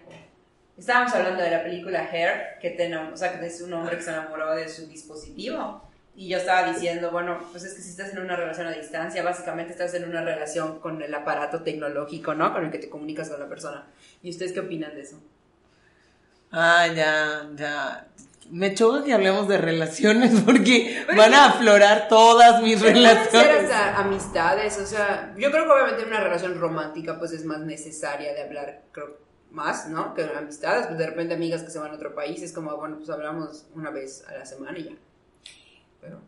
Estábamos 0.79 1.13
hablando 1.13 1.43
de 1.43 1.51
la 1.51 1.61
película 1.61 2.07
Hair, 2.09 2.57
que, 2.61 2.69
te, 2.69 2.95
o 2.95 3.17
sea, 3.17 3.37
que 3.37 3.45
es 3.45 3.61
un 3.61 3.73
hombre 3.73 3.97
que 3.97 4.01
se 4.01 4.11
enamoró 4.11 4.55
de 4.55 4.69
su 4.69 4.87
dispositivo. 4.87 5.83
Y 6.15 6.29
yo 6.29 6.37
estaba 6.37 6.71
diciendo, 6.71 7.11
bueno, 7.11 7.37
pues 7.51 7.65
es 7.65 7.73
que 7.73 7.81
si 7.81 7.89
estás 7.89 8.13
en 8.13 8.19
una 8.19 8.37
relación 8.37 8.65
a 8.67 8.71
distancia, 8.71 9.21
básicamente 9.21 9.73
estás 9.73 9.93
en 9.93 10.07
una 10.07 10.21
relación 10.21 10.79
con 10.79 11.01
el 11.01 11.13
aparato 11.13 11.63
tecnológico, 11.63 12.33
¿no? 12.33 12.53
Con 12.53 12.65
el 12.65 12.71
que 12.71 12.77
te 12.77 12.89
comunicas 12.89 13.29
con 13.29 13.41
la 13.41 13.49
persona. 13.49 13.87
¿Y 14.23 14.29
ustedes 14.29 14.53
qué 14.53 14.61
opinan 14.61 14.95
de 14.95 15.01
eso? 15.01 15.21
Ah, 16.53 16.87
ya, 16.95 17.49
ya. 17.55 18.07
Me 18.49 18.73
choca 18.73 19.03
que 19.03 19.13
hablemos 19.13 19.49
de 19.49 19.57
relaciones 19.57 20.39
porque 20.45 21.03
Pero 21.07 21.17
van 21.17 21.33
a 21.33 21.45
aflorar 21.47 22.07
todas 22.07 22.61
mis 22.63 22.81
relaciones. 22.81 23.31
Ser 23.31 23.65
hasta 23.65 23.97
amistades, 23.97 24.77
o 24.77 24.85
sea, 24.85 25.33
yo 25.37 25.51
creo 25.51 25.65
que 25.65 25.71
obviamente 25.71 26.05
una 26.05 26.21
relación 26.21 26.57
romántica 26.57 27.19
pues 27.19 27.33
es 27.33 27.43
más 27.43 27.59
necesaria 27.59 28.33
de 28.33 28.43
hablar, 28.43 28.83
creo 28.93 29.28
más, 29.51 29.87
¿no? 29.87 30.13
Que 30.13 30.23
amistades, 30.23 30.87
pues 30.87 30.97
de 30.97 31.07
repente 31.07 31.33
amigas 31.33 31.63
que 31.63 31.71
se 31.71 31.79
van 31.79 31.91
a 31.91 31.95
otro 31.95 32.13
país, 32.13 32.41
es 32.41 32.53
como, 32.53 32.75
bueno, 32.77 32.97
pues 32.97 33.09
hablamos 33.09 33.65
una 33.75 33.89
vez 33.89 34.23
a 34.27 34.33
la 34.33 34.45
semana 34.45 34.77
y 34.77 34.83
ya. 34.85 34.95
Pero... 36.01 36.21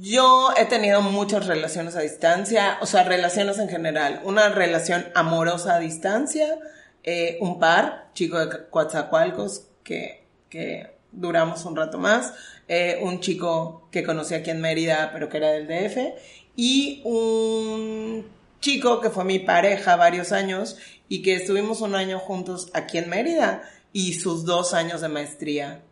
Yo 0.00 0.50
he 0.56 0.66
tenido 0.66 1.02
muchas 1.02 1.46
relaciones 1.46 1.96
a 1.96 2.00
distancia, 2.00 2.78
o 2.80 2.86
sea, 2.86 3.02
relaciones 3.02 3.58
en 3.58 3.68
general. 3.68 4.20
Una 4.24 4.50
relación 4.50 5.06
amorosa 5.16 5.74
a 5.74 5.78
distancia, 5.80 6.58
eh, 7.02 7.38
un 7.40 7.58
par, 7.58 8.10
chico 8.14 8.38
de 8.38 8.68
Coatzacoalcos, 8.68 9.66
que, 9.82 10.24
que 10.48 10.94
duramos 11.10 11.64
un 11.64 11.74
rato 11.74 11.98
más, 11.98 12.34
eh, 12.68 13.00
un 13.02 13.18
chico 13.18 13.88
que 13.90 14.04
conocí 14.04 14.34
aquí 14.34 14.50
en 14.50 14.60
Mérida, 14.60 15.10
pero 15.12 15.28
que 15.28 15.38
era 15.38 15.50
del 15.50 15.66
DF, 15.66 16.14
y 16.54 17.00
un 17.04 18.26
chico 18.60 19.00
que 19.00 19.10
fue 19.10 19.24
mi 19.24 19.38
pareja 19.38 19.96
varios 19.96 20.32
años 20.32 20.76
y 21.08 21.22
que 21.22 21.36
estuvimos 21.36 21.80
un 21.80 21.94
año 21.94 22.18
juntos 22.18 22.70
aquí 22.74 22.98
en 22.98 23.08
Mérida 23.08 23.62
y 23.92 24.14
sus 24.14 24.44
dos 24.44 24.74
años 24.74 25.00
de 25.00 25.08
maestría, 25.08 25.82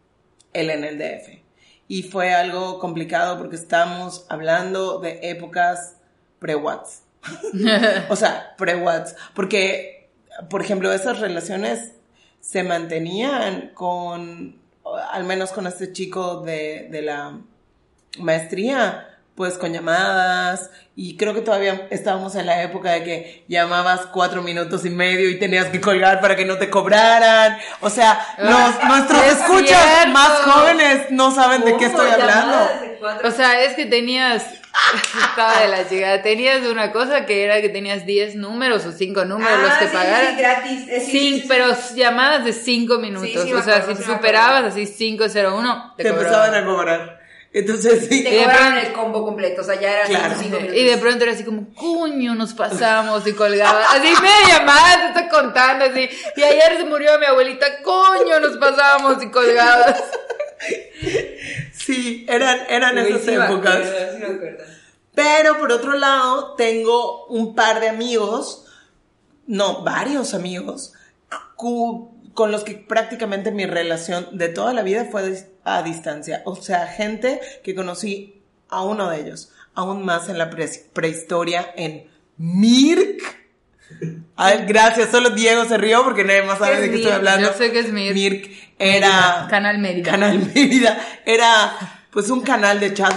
él 0.52 0.70
en 0.70 0.84
el 0.84 0.98
DF. 0.98 1.40
Y 1.88 2.02
fue 2.02 2.34
algo 2.34 2.78
complicado 2.78 3.38
porque 3.38 3.56
estábamos 3.56 4.26
hablando 4.28 4.98
de 4.98 5.20
épocas 5.22 5.96
pre-Watts. 6.38 7.02
o 8.08 8.16
sea, 8.16 8.54
pre-Watts. 8.58 9.16
Porque, 9.34 10.10
por 10.50 10.62
ejemplo, 10.62 10.92
esas 10.92 11.20
relaciones 11.20 11.92
se 12.40 12.62
mantenían 12.62 13.70
con, 13.74 14.60
al 15.10 15.24
menos 15.24 15.52
con 15.52 15.66
este 15.66 15.92
chico 15.92 16.42
de, 16.42 16.88
de 16.90 17.02
la 17.02 17.40
maestría, 18.18 19.15
pues 19.36 19.58
con 19.58 19.72
llamadas 19.72 20.70
y 20.96 21.16
creo 21.18 21.34
que 21.34 21.42
todavía 21.42 21.88
estábamos 21.90 22.34
en 22.36 22.46
la 22.46 22.62
época 22.62 22.92
de 22.92 23.04
que 23.04 23.44
llamabas 23.48 24.06
cuatro 24.06 24.40
minutos 24.42 24.86
y 24.86 24.90
medio 24.90 25.28
y 25.28 25.38
tenías 25.38 25.66
que 25.66 25.78
colgar 25.80 26.20
para 26.22 26.36
que 26.36 26.46
no 26.46 26.56
te 26.56 26.70
cobraran. 26.70 27.58
O 27.82 27.90
sea, 27.90 28.18
los, 28.38 28.84
nuestros 28.88 29.22
escuchas 29.26 30.08
más 30.08 30.30
jóvenes 30.40 31.10
no 31.10 31.30
saben 31.34 31.64
de 31.66 31.76
qué 31.76 31.84
estoy 31.86 32.08
hablando. 32.10 32.56
O 33.24 33.30
sea, 33.30 33.62
es 33.62 33.74
que 33.74 33.84
tenías, 33.84 34.42
estaba 35.28 35.60
de 35.60 35.68
la 35.68 35.86
chica, 35.86 36.22
tenías 36.22 36.62
una 36.62 36.92
cosa 36.92 37.26
que 37.26 37.44
era 37.44 37.60
que 37.60 37.68
tenías 37.68 38.06
10 38.06 38.36
números 38.36 38.86
o 38.86 38.92
5 38.92 39.26
números 39.26 39.60
los 39.60 39.70
Ah, 39.70 39.78
que 39.78 39.86
sí, 39.88 39.92
pagaran. 39.92 40.30
sí, 40.34 40.40
gratis. 40.40 40.88
Eh, 40.88 41.00
sí, 41.00 41.10
Sí, 41.10 41.18
sí, 41.34 41.40
sí. 41.42 41.44
pero 41.46 41.76
llamadas 41.94 42.42
de 42.46 42.54
5 42.54 42.98
minutos. 43.00 43.28
Sí, 43.28 43.38
sí, 43.38 43.52
me 43.52 43.60
o 43.60 43.62
sea, 43.62 43.76
acuerdo, 43.76 43.96
si 44.02 44.10
superabas 44.10 44.64
así 44.64 44.86
501, 44.86 45.92
te, 45.98 46.04
Te 46.04 46.08
empezaban 46.08 46.54
a 46.54 46.64
cobrar. 46.64 47.15
Entonces, 47.58 48.06
sí. 48.08 48.22
Te 48.22 48.44
pronto- 48.44 48.78
el 48.86 48.92
combo 48.92 49.24
completo, 49.24 49.62
o 49.62 49.64
sea, 49.64 49.80
ya 49.80 49.90
era 49.90 50.04
Claro. 50.06 50.34
cinco 50.38 50.56
minutos. 50.56 50.76
Y 50.76 50.84
de 50.84 50.98
pronto 50.98 51.24
era 51.24 51.32
así 51.32 51.42
como, 51.44 51.72
coño, 51.74 52.34
nos 52.34 52.52
pasamos 52.52 53.26
y 53.26 53.32
colgaba. 53.32 53.82
Así 53.92 54.08
media 54.20 54.58
llamada 54.58 55.12
te 55.14 55.20
está 55.20 55.28
contando 55.30 55.86
así. 55.86 56.06
Y 56.36 56.42
ayer 56.42 56.76
se 56.76 56.84
murió 56.84 57.18
mi 57.18 57.24
abuelita, 57.24 57.66
coño, 57.82 58.40
nos 58.40 58.58
pasamos 58.58 59.22
y 59.22 59.30
colgabas. 59.30 60.02
Sí, 61.72 62.26
eran, 62.28 62.58
eran 62.68 62.98
esas 62.98 63.22
sí 63.22 63.30
me 63.30 63.44
épocas. 63.44 63.76
acuerdo, 63.76 64.12
sí 64.12 64.18
me 64.18 64.34
acuerdo. 64.34 64.64
Pero 65.14 65.58
por 65.58 65.72
otro 65.72 65.94
lado, 65.94 66.54
tengo 66.56 67.26
un 67.26 67.54
par 67.54 67.80
de 67.80 67.88
amigos, 67.88 68.66
no, 69.46 69.82
varios 69.82 70.34
amigos, 70.34 70.92
con 71.56 72.52
los 72.52 72.64
que 72.64 72.74
prácticamente 72.74 73.50
mi 73.50 73.64
relación 73.66 74.36
de 74.36 74.48
toda 74.50 74.74
la 74.74 74.82
vida 74.82 75.06
fue 75.10 75.22
a 75.68 75.82
distancia. 75.82 76.42
O 76.46 76.54
sea, 76.56 76.86
gente 76.86 77.40
que 77.64 77.74
conocí 77.74 78.40
a 78.68 78.82
uno 78.82 79.10
de 79.10 79.20
ellos, 79.20 79.50
aún 79.74 80.04
más 80.04 80.28
en 80.28 80.38
la 80.38 80.48
pre- 80.48 80.70
prehistoria, 80.92 81.74
en 81.76 82.06
Mirk. 82.36 83.22
Ay, 84.36 84.64
gracias, 84.66 85.10
solo 85.10 85.30
Diego 85.30 85.64
se 85.64 85.76
rió 85.78 86.02
porque 86.04 86.24
nadie 86.24 86.42
más 86.42 86.58
sabe 86.58 86.76
¿Qué 86.76 86.80
de 86.82 86.90
qué 86.90 86.96
estoy 86.96 87.12
hablando. 87.12 87.48
Yo 87.48 87.54
sé 87.56 87.72
que 87.72 87.80
es 87.80 87.92
Mirk. 87.92 88.14
Mirk 88.14 88.50
era... 88.78 89.46
Canal 89.50 89.78
Mérida. 89.78 90.10
Canal 90.10 90.38
Mérida. 90.54 90.98
Era 91.24 91.72
pues 92.10 92.30
un 92.30 92.40
canal 92.42 92.80
de 92.80 92.94
chat. 92.94 93.14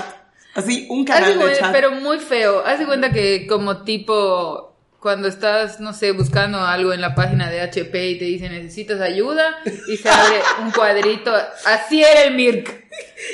Así, 0.56 0.88
un 0.90 1.06
canal 1.06 1.34
de 1.34 1.40
cuenta- 1.40 1.60
chat. 1.60 1.72
pero 1.72 1.92
muy 1.92 2.20
feo. 2.20 2.66
Haz 2.66 2.80
de 2.80 2.86
cuenta 2.86 3.12
que 3.12 3.46
como 3.48 3.84
tipo 3.84 4.69
cuando 5.00 5.28
estás, 5.30 5.80
no 5.80 5.94
sé, 5.94 6.12
buscando 6.12 6.60
algo 6.60 6.92
en 6.92 7.00
la 7.00 7.16
página 7.16 7.50
de 7.50 7.62
HP 7.62 8.10
y 8.10 8.20
te 8.20 8.26
dice 8.26 8.50
necesitas 8.50 9.00
ayuda 9.00 9.58
y 9.88 9.96
se 9.96 10.10
abre 10.10 10.40
un 10.62 10.72
cuadrito. 10.72 11.34
Así 11.66 12.04
era 12.04 12.24
el 12.24 12.36
Mirk. 12.36 12.86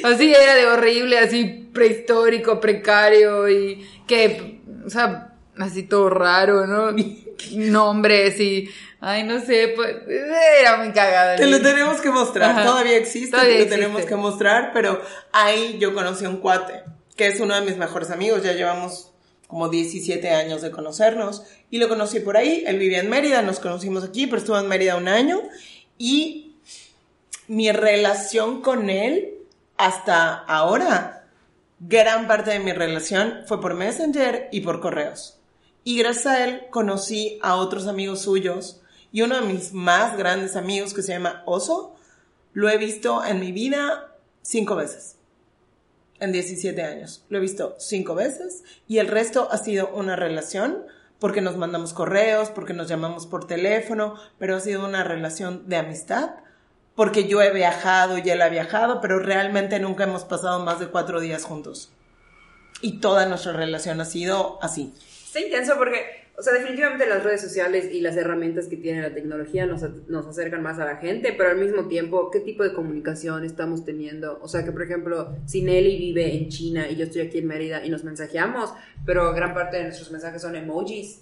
Así 0.03 0.33
era 0.33 0.53
de 0.53 0.67
horrible, 0.67 1.17
así 1.17 1.69
prehistórico, 1.73 2.59
precario 2.59 3.49
y 3.49 3.87
que, 4.07 4.61
o 4.85 4.89
sea, 4.89 5.33
así 5.57 5.83
todo 5.83 6.09
raro, 6.09 6.67
¿no? 6.67 6.91
Nombres 7.51 8.39
y, 8.39 8.69
ay, 9.01 9.23
no 9.23 9.39
sé, 9.41 9.73
pues 9.75 9.95
era 10.59 10.77
muy 10.77 10.91
cagada. 10.91 11.35
Te 11.35 11.47
lo 11.47 11.61
tenemos 11.61 11.99
que 11.99 12.11
mostrar. 12.11 12.51
Ajá. 12.51 12.63
Todavía 12.63 12.97
existe, 12.97 13.31
Todavía 13.31 13.53
te 13.53 13.57
lo 13.57 13.63
existe. 13.63 13.81
tenemos 13.81 14.05
que 14.05 14.15
mostrar, 14.15 14.71
pero 14.71 15.01
ahí 15.31 15.77
yo 15.79 15.93
conocí 15.95 16.25
a 16.25 16.29
un 16.29 16.37
cuate, 16.37 16.83
que 17.17 17.27
es 17.27 17.39
uno 17.39 17.55
de 17.55 17.61
mis 17.61 17.77
mejores 17.77 18.11
amigos. 18.11 18.43
Ya 18.43 18.53
llevamos 18.53 19.14
como 19.55 19.69
17 19.69 20.31
años 20.31 20.61
de 20.61 20.69
conocernos 20.69 21.43
y 21.69 21.77
lo 21.77 21.87
conocí 21.87 22.19
por 22.19 22.35
ahí. 22.35 22.65
Él 22.67 22.77
vivía 22.77 22.99
en 22.99 23.09
Mérida, 23.09 23.41
nos 23.41 23.61
conocimos 23.61 24.03
aquí, 24.03 24.27
pero 24.27 24.39
estuvo 24.39 24.59
en 24.59 24.67
Mérida 24.67 24.97
un 24.97 25.07
año 25.07 25.43
y 25.97 26.57
mi 27.47 27.71
relación 27.71 28.61
con 28.61 28.89
él 28.89 29.35
hasta 29.77 30.33
ahora, 30.33 31.29
gran 31.79 32.27
parte 32.27 32.51
de 32.51 32.59
mi 32.59 32.73
relación 32.73 33.43
fue 33.47 33.61
por 33.61 33.75
Messenger 33.75 34.49
y 34.51 34.59
por 34.59 34.81
correos. 34.81 35.39
Y 35.85 35.99
gracias 35.99 36.25
a 36.25 36.43
él 36.43 36.63
conocí 36.69 37.39
a 37.41 37.55
otros 37.55 37.87
amigos 37.87 38.23
suyos 38.23 38.81
y 39.13 39.21
uno 39.21 39.39
de 39.39 39.53
mis 39.53 39.71
más 39.71 40.17
grandes 40.17 40.57
amigos 40.57 40.93
que 40.93 41.01
se 41.01 41.13
llama 41.13 41.43
Oso, 41.45 41.95
lo 42.51 42.67
he 42.67 42.77
visto 42.77 43.23
en 43.23 43.39
mi 43.39 43.53
vida 43.53 44.17
cinco 44.41 44.75
veces. 44.75 45.14
En 46.19 46.31
17 46.31 46.81
años. 46.81 47.25
Lo 47.29 47.37
he 47.37 47.41
visto 47.41 47.75
cinco 47.77 48.15
veces 48.15 48.63
y 48.87 48.99
el 48.99 49.07
resto 49.07 49.49
ha 49.51 49.57
sido 49.57 49.89
una 49.93 50.15
relación 50.15 50.85
porque 51.19 51.41
nos 51.41 51.57
mandamos 51.57 51.93
correos, 51.93 52.49
porque 52.49 52.73
nos 52.73 52.87
llamamos 52.87 53.27
por 53.27 53.47
teléfono, 53.47 54.15
pero 54.37 54.55
ha 54.55 54.59
sido 54.59 54.85
una 54.85 55.03
relación 55.03 55.67
de 55.67 55.77
amistad 55.77 56.31
porque 56.95 57.27
yo 57.27 57.41
he 57.41 57.51
viajado 57.51 58.17
y 58.17 58.29
él 58.29 58.41
ha 58.41 58.49
viajado, 58.49 59.01
pero 59.01 59.19
realmente 59.19 59.79
nunca 59.79 60.05
hemos 60.05 60.23
pasado 60.23 60.63
más 60.63 60.79
de 60.79 60.87
cuatro 60.87 61.19
días 61.19 61.43
juntos. 61.43 61.91
Y 62.81 62.99
toda 62.99 63.25
nuestra 63.25 63.51
relación 63.51 63.99
ha 63.99 64.05
sido 64.05 64.59
así. 64.61 64.93
Está 65.25 65.41
intenso 65.41 65.77
porque, 65.77 66.24
o 66.37 66.41
sea, 66.41 66.53
definitivamente 66.53 67.07
las 67.07 67.23
redes 67.23 67.41
sociales 67.41 67.89
y 67.93 68.01
las 68.01 68.17
herramientas 68.17 68.67
que 68.67 68.75
tiene 68.75 69.01
la 69.01 69.13
tecnología 69.13 69.65
nos, 69.65 69.83
nos 70.09 70.27
acercan 70.27 70.61
más 70.61 70.79
a 70.79 70.85
la 70.85 70.97
gente, 70.97 71.33
pero 71.37 71.51
al 71.51 71.57
mismo 71.57 71.87
tiempo, 71.87 72.29
¿qué 72.29 72.41
tipo 72.41 72.63
de 72.63 72.73
comunicación 72.73 73.45
estamos 73.45 73.85
teniendo? 73.85 74.39
O 74.41 74.47
sea, 74.49 74.65
que 74.65 74.73
por 74.73 74.81
ejemplo, 74.81 75.33
si 75.45 75.61
Nelly 75.61 75.97
vive 75.97 76.35
en 76.35 76.49
China 76.49 76.89
y 76.89 76.97
yo 76.97 77.05
estoy 77.05 77.21
aquí 77.21 77.37
en 77.37 77.47
Mérida 77.47 77.85
y 77.85 77.89
nos 77.89 78.03
mensajeamos, 78.03 78.73
pero 79.05 79.33
gran 79.33 79.53
parte 79.53 79.77
de 79.77 79.83
nuestros 79.83 80.11
mensajes 80.11 80.41
son 80.41 80.55
emojis. 80.55 81.21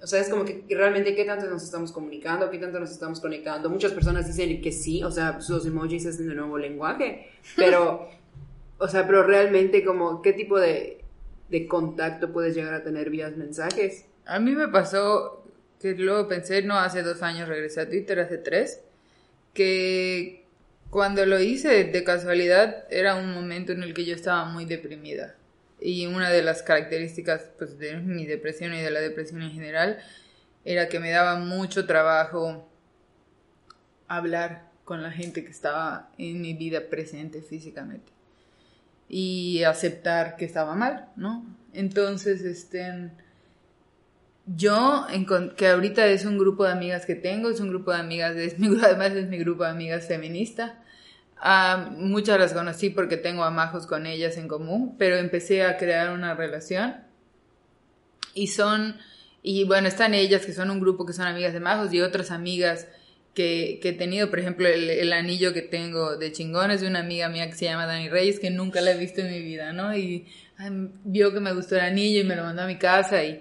O 0.00 0.06
sea, 0.06 0.20
es 0.20 0.28
como 0.28 0.44
que 0.44 0.64
realmente 0.70 1.16
qué 1.16 1.24
tanto 1.24 1.50
nos 1.50 1.64
estamos 1.64 1.90
comunicando, 1.90 2.48
qué 2.48 2.58
tanto 2.58 2.78
nos 2.78 2.92
estamos 2.92 3.20
conectando. 3.20 3.68
Muchas 3.68 3.90
personas 3.90 4.28
dicen 4.28 4.62
que 4.62 4.70
sí, 4.70 5.02
o 5.02 5.10
sea, 5.10 5.40
los 5.48 5.66
emojis 5.66 6.06
es 6.06 6.20
el 6.20 6.36
nuevo 6.36 6.56
lenguaje, 6.56 7.26
pero, 7.56 8.08
o 8.78 8.86
sea, 8.86 9.04
pero 9.04 9.24
realmente 9.24 9.84
como 9.84 10.22
qué 10.22 10.32
tipo 10.32 10.60
de, 10.60 11.02
de 11.48 11.66
contacto 11.66 12.32
puedes 12.32 12.54
llegar 12.54 12.74
a 12.74 12.84
tener 12.84 13.10
vía 13.10 13.30
mensajes. 13.36 14.04
A 14.28 14.38
mí 14.40 14.52
me 14.52 14.68
pasó 14.68 15.42
que 15.80 15.94
luego 15.94 16.28
pensé, 16.28 16.60
no, 16.60 16.78
hace 16.78 17.02
dos 17.02 17.22
años 17.22 17.48
regresé 17.48 17.80
a 17.80 17.88
Twitter, 17.88 18.20
hace 18.20 18.36
tres, 18.36 18.82
que 19.54 20.44
cuando 20.90 21.24
lo 21.24 21.40
hice 21.40 21.84
de 21.84 22.04
casualidad 22.04 22.84
era 22.90 23.14
un 23.14 23.32
momento 23.32 23.72
en 23.72 23.82
el 23.82 23.94
que 23.94 24.04
yo 24.04 24.14
estaba 24.14 24.44
muy 24.44 24.66
deprimida. 24.66 25.34
Y 25.80 26.06
una 26.06 26.28
de 26.28 26.42
las 26.42 26.62
características 26.62 27.50
pues, 27.56 27.78
de 27.78 27.96
mi 27.96 28.26
depresión 28.26 28.74
y 28.74 28.82
de 28.82 28.90
la 28.90 29.00
depresión 29.00 29.40
en 29.40 29.52
general 29.52 29.98
era 30.66 30.90
que 30.90 31.00
me 31.00 31.10
daba 31.10 31.36
mucho 31.38 31.86
trabajo 31.86 32.68
hablar 34.08 34.68
con 34.84 35.02
la 35.02 35.10
gente 35.10 35.42
que 35.42 35.50
estaba 35.50 36.10
en 36.18 36.42
mi 36.42 36.52
vida 36.52 36.90
presente 36.90 37.40
físicamente 37.40 38.12
y 39.08 39.62
aceptar 39.62 40.36
que 40.36 40.44
estaba 40.44 40.74
mal, 40.74 41.08
¿no? 41.16 41.46
Entonces, 41.72 42.42
este, 42.42 43.10
yo, 44.56 45.06
que 45.56 45.68
ahorita 45.68 46.06
es 46.06 46.24
un 46.24 46.38
grupo 46.38 46.64
de 46.64 46.72
amigas 46.72 47.04
que 47.04 47.14
tengo, 47.14 47.50
es 47.50 47.60
un 47.60 47.68
grupo 47.68 47.92
de 47.92 47.98
amigas, 47.98 48.36
es 48.36 48.58
mi, 48.58 48.68
además 48.82 49.12
es 49.12 49.28
mi 49.28 49.38
grupo 49.38 49.64
de 49.64 49.70
amigas 49.70 50.06
feminista. 50.06 50.82
Ah, 51.40 51.90
muchas 51.96 52.38
las 52.38 52.52
conocí 52.52 52.90
porque 52.90 53.16
tengo 53.16 53.44
amajos 53.44 53.86
con 53.86 54.06
ellas 54.06 54.36
en 54.38 54.48
común, 54.48 54.96
pero 54.98 55.16
empecé 55.16 55.64
a 55.64 55.76
crear 55.76 56.10
una 56.10 56.34
relación 56.34 56.96
y 58.34 58.48
son, 58.48 58.96
y 59.42 59.64
bueno, 59.64 59.86
están 59.86 60.14
ellas 60.14 60.44
que 60.44 60.52
son 60.52 60.70
un 60.70 60.80
grupo 60.80 61.06
que 61.06 61.12
son 61.12 61.26
amigas 61.26 61.52
de 61.52 61.60
majos 61.60 61.92
y 61.92 62.00
otras 62.00 62.30
amigas 62.30 62.88
que, 63.34 63.78
he 63.82 63.92
tenido, 63.92 64.30
por 64.30 64.40
ejemplo, 64.40 64.66
el, 64.66 65.12
anillo 65.12 65.52
que 65.52 65.62
tengo 65.62 66.16
de 66.16 66.32
chingones 66.32 66.80
de 66.80 66.88
una 66.88 67.00
amiga 67.00 67.28
mía 67.28 67.48
que 67.48 67.54
se 67.54 67.66
llama 67.66 67.86
Dani 67.86 68.08
Reyes, 68.08 68.40
que 68.40 68.50
nunca 68.50 68.80
la 68.80 68.92
he 68.92 68.98
visto 68.98 69.20
en 69.20 69.30
mi 69.30 69.40
vida, 69.40 69.72
¿no? 69.72 69.96
Y 69.96 70.26
vio 71.04 71.32
que 71.32 71.38
me 71.38 71.52
gustó 71.52 71.76
el 71.76 71.82
anillo 71.82 72.20
y 72.20 72.24
me 72.24 72.34
lo 72.34 72.42
mandó 72.42 72.62
a 72.62 72.66
mi 72.66 72.78
casa 72.78 73.22
y, 73.22 73.40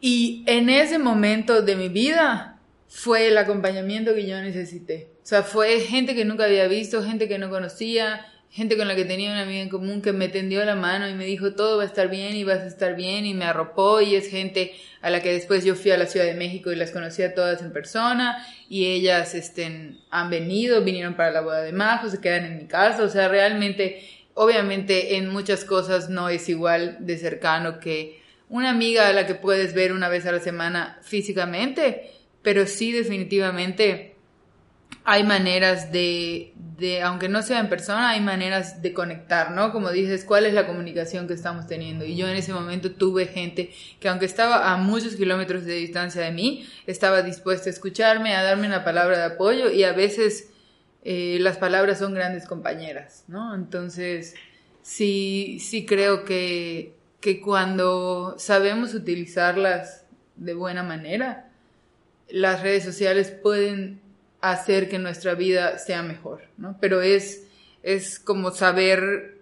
y 0.00 0.44
en 0.46 0.68
ese 0.70 0.98
momento 0.98 1.62
de 1.62 1.76
mi 1.76 1.88
vida 1.88 2.58
fue 2.88 3.28
el 3.28 3.38
acompañamiento 3.38 4.14
que 4.14 4.26
yo 4.26 4.40
necesité. 4.40 5.10
O 5.22 5.26
sea, 5.28 5.42
fue 5.42 5.80
gente 5.80 6.14
que 6.14 6.24
nunca 6.24 6.44
había 6.44 6.68
visto, 6.68 7.02
gente 7.02 7.28
que 7.28 7.38
no 7.38 7.50
conocía 7.50 8.24
gente 8.50 8.76
con 8.76 8.88
la 8.88 8.96
que 8.96 9.04
tenía 9.04 9.30
una 9.30 9.42
amiga 9.42 9.60
en 9.60 9.68
común 9.68 10.00
que 10.00 10.12
me 10.12 10.28
tendió 10.28 10.64
la 10.64 10.74
mano 10.74 11.08
y 11.08 11.14
me 11.14 11.26
dijo 11.26 11.54
todo 11.54 11.76
va 11.76 11.82
a 11.82 11.86
estar 11.86 12.08
bien 12.08 12.34
y 12.34 12.44
vas 12.44 12.60
a 12.60 12.66
estar 12.66 12.96
bien 12.96 13.26
y 13.26 13.34
me 13.34 13.44
arropó 13.44 14.00
y 14.00 14.14
es 14.14 14.28
gente 14.28 14.74
a 15.02 15.10
la 15.10 15.20
que 15.20 15.32
después 15.32 15.64
yo 15.64 15.74
fui 15.74 15.90
a 15.90 15.98
la 15.98 16.06
Ciudad 16.06 16.26
de 16.26 16.34
México 16.34 16.72
y 16.72 16.76
las 16.76 16.90
conocí 16.90 17.22
a 17.22 17.34
todas 17.34 17.60
en 17.62 17.72
persona 17.72 18.44
y 18.68 18.86
ellas 18.86 19.34
estén, 19.34 20.00
han 20.10 20.30
venido, 20.30 20.82
vinieron 20.82 21.14
para 21.14 21.30
la 21.30 21.40
boda 21.42 21.60
de 21.62 21.72
Majo, 21.72 22.08
se 22.08 22.20
quedan 22.20 22.46
en 22.46 22.56
mi 22.56 22.66
casa, 22.66 23.02
o 23.02 23.08
sea, 23.08 23.28
realmente, 23.28 24.02
obviamente 24.34 25.16
en 25.16 25.28
muchas 25.28 25.64
cosas 25.64 26.08
no 26.08 26.28
es 26.28 26.48
igual 26.48 26.96
de 27.00 27.18
cercano 27.18 27.78
que 27.78 28.20
una 28.48 28.70
amiga 28.70 29.08
a 29.08 29.12
la 29.12 29.26
que 29.26 29.34
puedes 29.34 29.74
ver 29.74 29.92
una 29.92 30.08
vez 30.08 30.26
a 30.26 30.32
la 30.32 30.40
semana 30.40 30.98
físicamente, 31.02 32.12
pero 32.42 32.66
sí 32.66 32.92
definitivamente 32.92 34.14
hay 35.04 35.24
maneras 35.24 35.90
de, 35.90 36.52
de, 36.76 37.00
aunque 37.00 37.28
no 37.28 37.42
sea 37.42 37.60
en 37.60 37.68
persona, 37.68 38.10
hay 38.10 38.20
maneras 38.20 38.82
de 38.82 38.92
conectar, 38.92 39.52
¿no? 39.52 39.72
Como 39.72 39.90
dices, 39.90 40.24
¿cuál 40.24 40.44
es 40.44 40.52
la 40.52 40.66
comunicación 40.66 41.26
que 41.26 41.34
estamos 41.34 41.66
teniendo? 41.66 42.04
Y 42.04 42.14
yo 42.14 42.28
en 42.28 42.36
ese 42.36 42.52
momento 42.52 42.92
tuve 42.92 43.26
gente 43.26 43.70
que 44.00 44.08
aunque 44.08 44.26
estaba 44.26 44.70
a 44.70 44.76
muchos 44.76 45.16
kilómetros 45.16 45.64
de 45.64 45.74
distancia 45.74 46.20
de 46.20 46.30
mí, 46.30 46.66
estaba 46.86 47.22
dispuesta 47.22 47.70
a 47.70 47.72
escucharme, 47.72 48.34
a 48.34 48.42
darme 48.42 48.66
una 48.66 48.84
palabra 48.84 49.18
de 49.18 49.24
apoyo 49.24 49.70
y 49.70 49.84
a 49.84 49.92
veces 49.92 50.50
eh, 51.04 51.38
las 51.40 51.56
palabras 51.56 51.98
son 51.98 52.12
grandes 52.12 52.46
compañeras, 52.46 53.24
¿no? 53.28 53.54
Entonces, 53.54 54.34
sí, 54.82 55.58
sí 55.60 55.86
creo 55.86 56.24
que, 56.24 56.97
que 57.20 57.40
cuando 57.40 58.36
sabemos 58.38 58.94
utilizarlas 58.94 60.04
de 60.36 60.54
buena 60.54 60.82
manera, 60.82 61.50
las 62.28 62.62
redes 62.62 62.84
sociales 62.84 63.30
pueden 63.30 64.00
hacer 64.40 64.88
que 64.88 64.98
nuestra 64.98 65.34
vida 65.34 65.78
sea 65.78 66.02
mejor, 66.02 66.42
¿no? 66.56 66.76
Pero 66.80 67.00
es, 67.00 67.48
es 67.82 68.20
como 68.20 68.52
saber, 68.52 69.40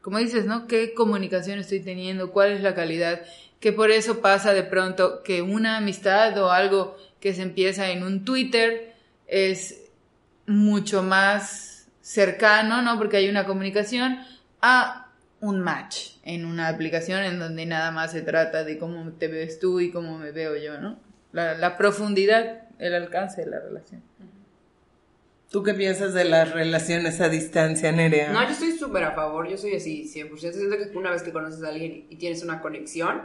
como 0.00 0.18
dices, 0.18 0.46
¿no? 0.46 0.66
¿Qué 0.66 0.94
comunicación 0.94 1.58
estoy 1.58 1.80
teniendo? 1.80 2.32
¿Cuál 2.32 2.52
es 2.52 2.62
la 2.62 2.74
calidad? 2.74 3.20
Que 3.60 3.72
por 3.72 3.90
eso 3.90 4.20
pasa 4.20 4.54
de 4.54 4.62
pronto 4.62 5.22
que 5.22 5.42
una 5.42 5.76
amistad 5.76 6.38
o 6.38 6.50
algo 6.50 6.96
que 7.20 7.34
se 7.34 7.42
empieza 7.42 7.90
en 7.90 8.02
un 8.02 8.24
Twitter 8.24 8.94
es 9.26 9.82
mucho 10.46 11.02
más 11.02 11.88
cercano, 12.00 12.80
¿no? 12.80 12.96
Porque 12.96 13.18
hay 13.18 13.28
una 13.28 13.44
comunicación 13.44 14.18
a 14.62 15.10
un 15.40 15.60
match 15.60 16.15
en 16.26 16.44
una 16.44 16.68
aplicación 16.68 17.22
en 17.22 17.38
donde 17.38 17.66
nada 17.66 17.92
más 17.92 18.10
se 18.10 18.20
trata 18.20 18.64
de 18.64 18.78
cómo 18.78 19.12
te 19.12 19.28
ves 19.28 19.60
tú 19.60 19.78
y 19.78 19.92
cómo 19.92 20.18
me 20.18 20.32
veo 20.32 20.56
yo, 20.56 20.78
¿no? 20.80 20.98
La, 21.30 21.54
la 21.54 21.76
profundidad 21.78 22.64
el 22.80 22.94
alcance 22.94 23.44
de 23.44 23.50
la 23.50 23.60
relación. 23.60 24.02
¿Tú 25.50 25.62
qué 25.62 25.72
piensas 25.72 26.12
de 26.14 26.24
las 26.24 26.52
relaciones 26.52 27.20
a 27.20 27.28
distancia, 27.28 27.92
Nerea? 27.92 28.32
No, 28.32 28.42
yo 28.42 28.50
estoy 28.50 28.72
súper 28.72 29.04
a 29.04 29.12
favor, 29.12 29.48
yo 29.48 29.56
soy 29.56 29.76
así 29.76 30.10
100%. 30.12 30.36
Siento 30.52 30.76
que 30.76 30.98
una 30.98 31.12
vez 31.12 31.22
que 31.22 31.32
conoces 31.32 31.62
a 31.62 31.68
alguien 31.68 32.06
y 32.10 32.16
tienes 32.16 32.42
una 32.42 32.60
conexión, 32.60 33.22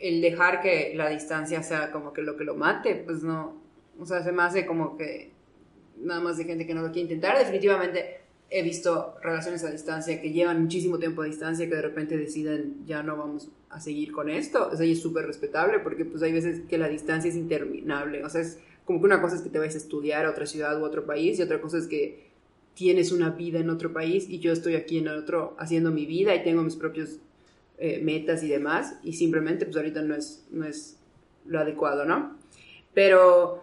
el 0.00 0.20
dejar 0.20 0.60
que 0.60 0.94
la 0.96 1.08
distancia 1.08 1.62
sea 1.62 1.92
como 1.92 2.12
que 2.12 2.22
lo 2.22 2.36
que 2.36 2.42
lo 2.42 2.56
mate, 2.56 2.96
pues 2.96 3.22
no, 3.22 3.62
o 3.96 4.04
sea, 4.04 4.24
se 4.24 4.32
me 4.32 4.42
hace 4.42 4.66
como 4.66 4.96
que 4.96 5.30
nada 5.98 6.20
más 6.20 6.36
de 6.36 6.44
gente 6.44 6.66
que 6.66 6.74
no 6.74 6.82
lo 6.82 6.88
quiere 6.88 7.02
intentar. 7.02 7.38
Definitivamente 7.38 8.21
he 8.52 8.62
visto 8.62 9.14
relaciones 9.22 9.64
a 9.64 9.70
distancia 9.70 10.20
que 10.20 10.30
llevan 10.30 10.62
muchísimo 10.62 10.98
tiempo 10.98 11.22
a 11.22 11.24
distancia 11.24 11.68
que 11.68 11.74
de 11.74 11.82
repente 11.82 12.18
deciden 12.18 12.84
ya 12.86 13.02
no 13.02 13.16
vamos 13.16 13.48
a 13.70 13.80
seguir 13.80 14.12
con 14.12 14.28
esto. 14.28 14.68
O 14.70 14.76
sea, 14.76 14.84
es 14.86 15.00
súper 15.00 15.26
respetable 15.26 15.78
porque 15.78 16.04
pues 16.04 16.22
hay 16.22 16.32
veces 16.32 16.60
que 16.68 16.76
la 16.76 16.88
distancia 16.88 17.30
es 17.30 17.36
interminable. 17.36 18.22
O 18.24 18.28
sea, 18.28 18.42
es 18.42 18.58
como 18.84 19.00
que 19.00 19.06
una 19.06 19.22
cosa 19.22 19.36
es 19.36 19.42
que 19.42 19.48
te 19.48 19.58
vayas 19.58 19.74
a 19.74 19.78
estudiar 19.78 20.26
a 20.26 20.30
otra 20.30 20.46
ciudad 20.46 20.78
u 20.80 20.84
otro 20.84 21.06
país 21.06 21.38
y 21.38 21.42
otra 21.42 21.60
cosa 21.60 21.78
es 21.78 21.86
que 21.86 22.30
tienes 22.74 23.10
una 23.10 23.30
vida 23.30 23.58
en 23.58 23.70
otro 23.70 23.92
país 23.92 24.28
y 24.28 24.38
yo 24.38 24.52
estoy 24.52 24.74
aquí 24.74 24.98
en 24.98 25.06
el 25.06 25.16
otro 25.16 25.56
haciendo 25.58 25.90
mi 25.90 26.04
vida 26.04 26.34
y 26.34 26.42
tengo 26.42 26.62
mis 26.62 26.76
propios 26.76 27.18
eh, 27.78 28.00
metas 28.02 28.42
y 28.42 28.48
demás 28.48 28.96
y 29.02 29.14
simplemente 29.14 29.64
pues 29.64 29.76
ahorita 29.76 30.02
no 30.02 30.14
es, 30.14 30.44
no 30.50 30.66
es 30.66 30.98
lo 31.46 31.58
adecuado, 31.58 32.04
¿no? 32.04 32.36
Pero 32.92 33.62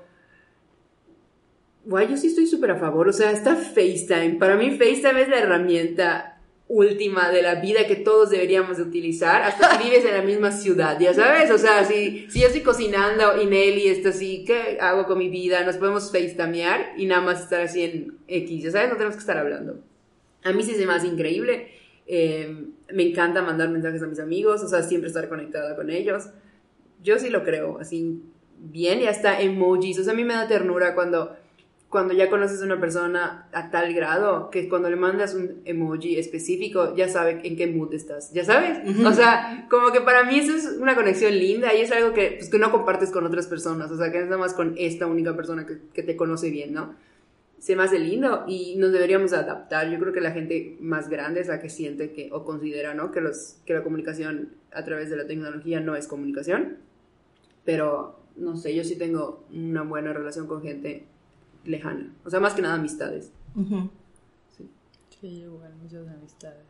Guay, 1.85 2.07
yo 2.09 2.17
sí 2.17 2.27
estoy 2.27 2.47
súper 2.47 2.71
a 2.71 2.75
favor. 2.75 3.07
O 3.07 3.13
sea, 3.13 3.31
está 3.31 3.55
FaceTime. 3.55 4.37
Para 4.39 4.55
mí 4.55 4.71
FaceTime 4.71 5.21
es 5.21 5.29
la 5.29 5.39
herramienta 5.39 6.39
última 6.69 7.31
de 7.31 7.41
la 7.41 7.55
vida 7.55 7.87
que 7.87 7.95
todos 7.95 8.29
deberíamos 8.29 8.77
de 8.77 8.83
utilizar, 8.83 9.41
hasta 9.41 9.75
si 9.75 9.85
vives 9.85 10.05
en 10.05 10.13
la 10.13 10.21
misma 10.21 10.51
ciudad, 10.51 10.99
ya 10.99 11.15
sabes, 11.15 11.49
o 11.49 11.57
sea, 11.57 11.83
si, 11.83 12.27
si 12.29 12.41
yo 12.41 12.45
estoy 12.45 12.61
cocinando 12.61 13.41
y 13.41 13.47
Nelly 13.47 13.87
está 13.87 14.09
así, 14.09 14.43
¿qué 14.45 14.77
hago 14.79 15.07
con 15.07 15.17
mi 15.17 15.29
vida? 15.29 15.65
Nos 15.65 15.77
podemos 15.77 16.11
FaceTimear 16.11 16.93
y 16.95 17.07
nada 17.07 17.21
más 17.21 17.41
estar 17.41 17.61
así 17.61 17.83
en 17.83 18.19
X, 18.27 18.63
ya 18.63 18.71
sabes, 18.71 18.89
no 18.89 18.97
tenemos 18.97 19.15
que 19.15 19.21
estar 19.21 19.39
hablando. 19.39 19.79
A 20.43 20.53
mí 20.53 20.61
sí 20.61 20.75
se 20.75 20.85
me 20.85 20.93
hace 20.93 21.07
increíble, 21.07 21.69
eh, 22.05 22.67
me 22.93 23.03
encanta 23.03 23.41
mandar 23.41 23.69
mensajes 23.69 24.03
a 24.03 24.07
mis 24.07 24.19
amigos, 24.19 24.61
o 24.61 24.67
sea, 24.67 24.83
siempre 24.83 25.07
estar 25.07 25.27
conectada 25.27 25.75
con 25.75 25.89
ellos. 25.89 26.29
Yo 27.01 27.17
sí 27.17 27.31
lo 27.31 27.43
creo, 27.43 27.79
así 27.79 28.21
bien, 28.59 29.01
y 29.01 29.07
hasta 29.07 29.41
emojis, 29.41 29.97
o 29.97 30.03
sea, 30.03 30.13
a 30.13 30.15
mí 30.15 30.23
me 30.23 30.35
da 30.35 30.47
ternura 30.47 30.93
cuando 30.93 31.35
cuando 31.89 32.13
ya 32.13 32.29
conoces 32.29 32.61
a 32.61 32.65
una 32.65 32.79
persona 32.79 33.47
a 33.51 33.71
tal 33.71 33.93
grado 33.95 34.51
que 34.51 34.69
cuando 34.69 34.91
le 34.91 34.95
mandas 34.95 35.33
un 35.33 35.61
emoji 35.65 36.19
específico 36.19 36.95
ya 36.95 37.09
sabe 37.09 37.41
en 37.43 37.57
qué 37.57 37.65
mood 37.65 37.93
estás, 37.95 38.31
ya 38.31 38.45
sabes. 38.45 38.77
O 39.03 39.11
sea, 39.11 39.65
como 39.71 39.91
que 39.91 40.01
para 40.01 40.23
mí 40.23 40.37
eso 40.37 40.55
es 40.55 40.77
una 40.79 40.95
conexión 40.95 41.33
linda 41.33 41.73
y 41.73 41.81
es 41.81 41.91
algo 41.91 42.13
que, 42.13 42.35
pues, 42.37 42.49
que 42.49 42.59
no 42.59 42.71
compartes 42.71 43.09
con 43.09 43.25
otras 43.25 43.47
personas, 43.47 43.89
o 43.89 43.97
sea, 43.97 44.11
que 44.11 44.19
es 44.19 44.25
nada 44.25 44.37
más 44.37 44.53
con 44.53 44.75
esta 44.77 45.07
única 45.07 45.35
persona 45.35 45.65
que, 45.65 45.79
que 45.91 46.03
te 46.03 46.15
conoce 46.15 46.51
bien, 46.51 46.73
¿no? 46.73 46.93
Se 47.57 47.75
me 47.75 47.83
hace 47.83 47.97
lindo 47.97 48.45
y 48.47 48.75
nos 48.77 48.91
deberíamos 48.91 49.33
adaptar. 49.33 49.89
Yo 49.89 49.99
creo 49.99 50.13
que 50.13 50.21
la 50.21 50.31
gente 50.31 50.77
más 50.79 51.09
grande 51.09 51.41
es 51.41 51.47
la 51.47 51.59
que 51.59 51.69
siente 51.69 52.11
que 52.11 52.29
o 52.31 52.45
considera, 52.45 52.93
¿no? 52.93 53.11
Que, 53.11 53.19
los, 53.19 53.57
que 53.65 53.73
la 53.73 53.83
comunicación 53.83 54.49
a 54.71 54.85
través 54.85 55.09
de 55.09 55.17
la 55.17 55.25
tecnología 55.25 55.79
no 55.81 55.95
es 55.95 56.07
comunicación. 56.07 56.77
Pero, 57.65 58.19
no 58.37 58.55
sé, 58.55 58.73
yo 58.75 58.83
sí 58.85 58.95
tengo 58.95 59.43
una 59.51 59.81
buena 59.81 60.13
relación 60.13 60.47
con 60.47 60.61
gente 60.61 61.07
lejana. 61.65 62.13
O 62.25 62.29
sea, 62.29 62.39
más 62.39 62.53
que 62.53 62.61
nada 62.61 62.75
amistades. 62.75 63.31
Sí. 64.49 64.69
Sí, 65.19 65.27
igual, 65.27 65.73
muchas 65.81 66.07
amistades. 66.07 66.65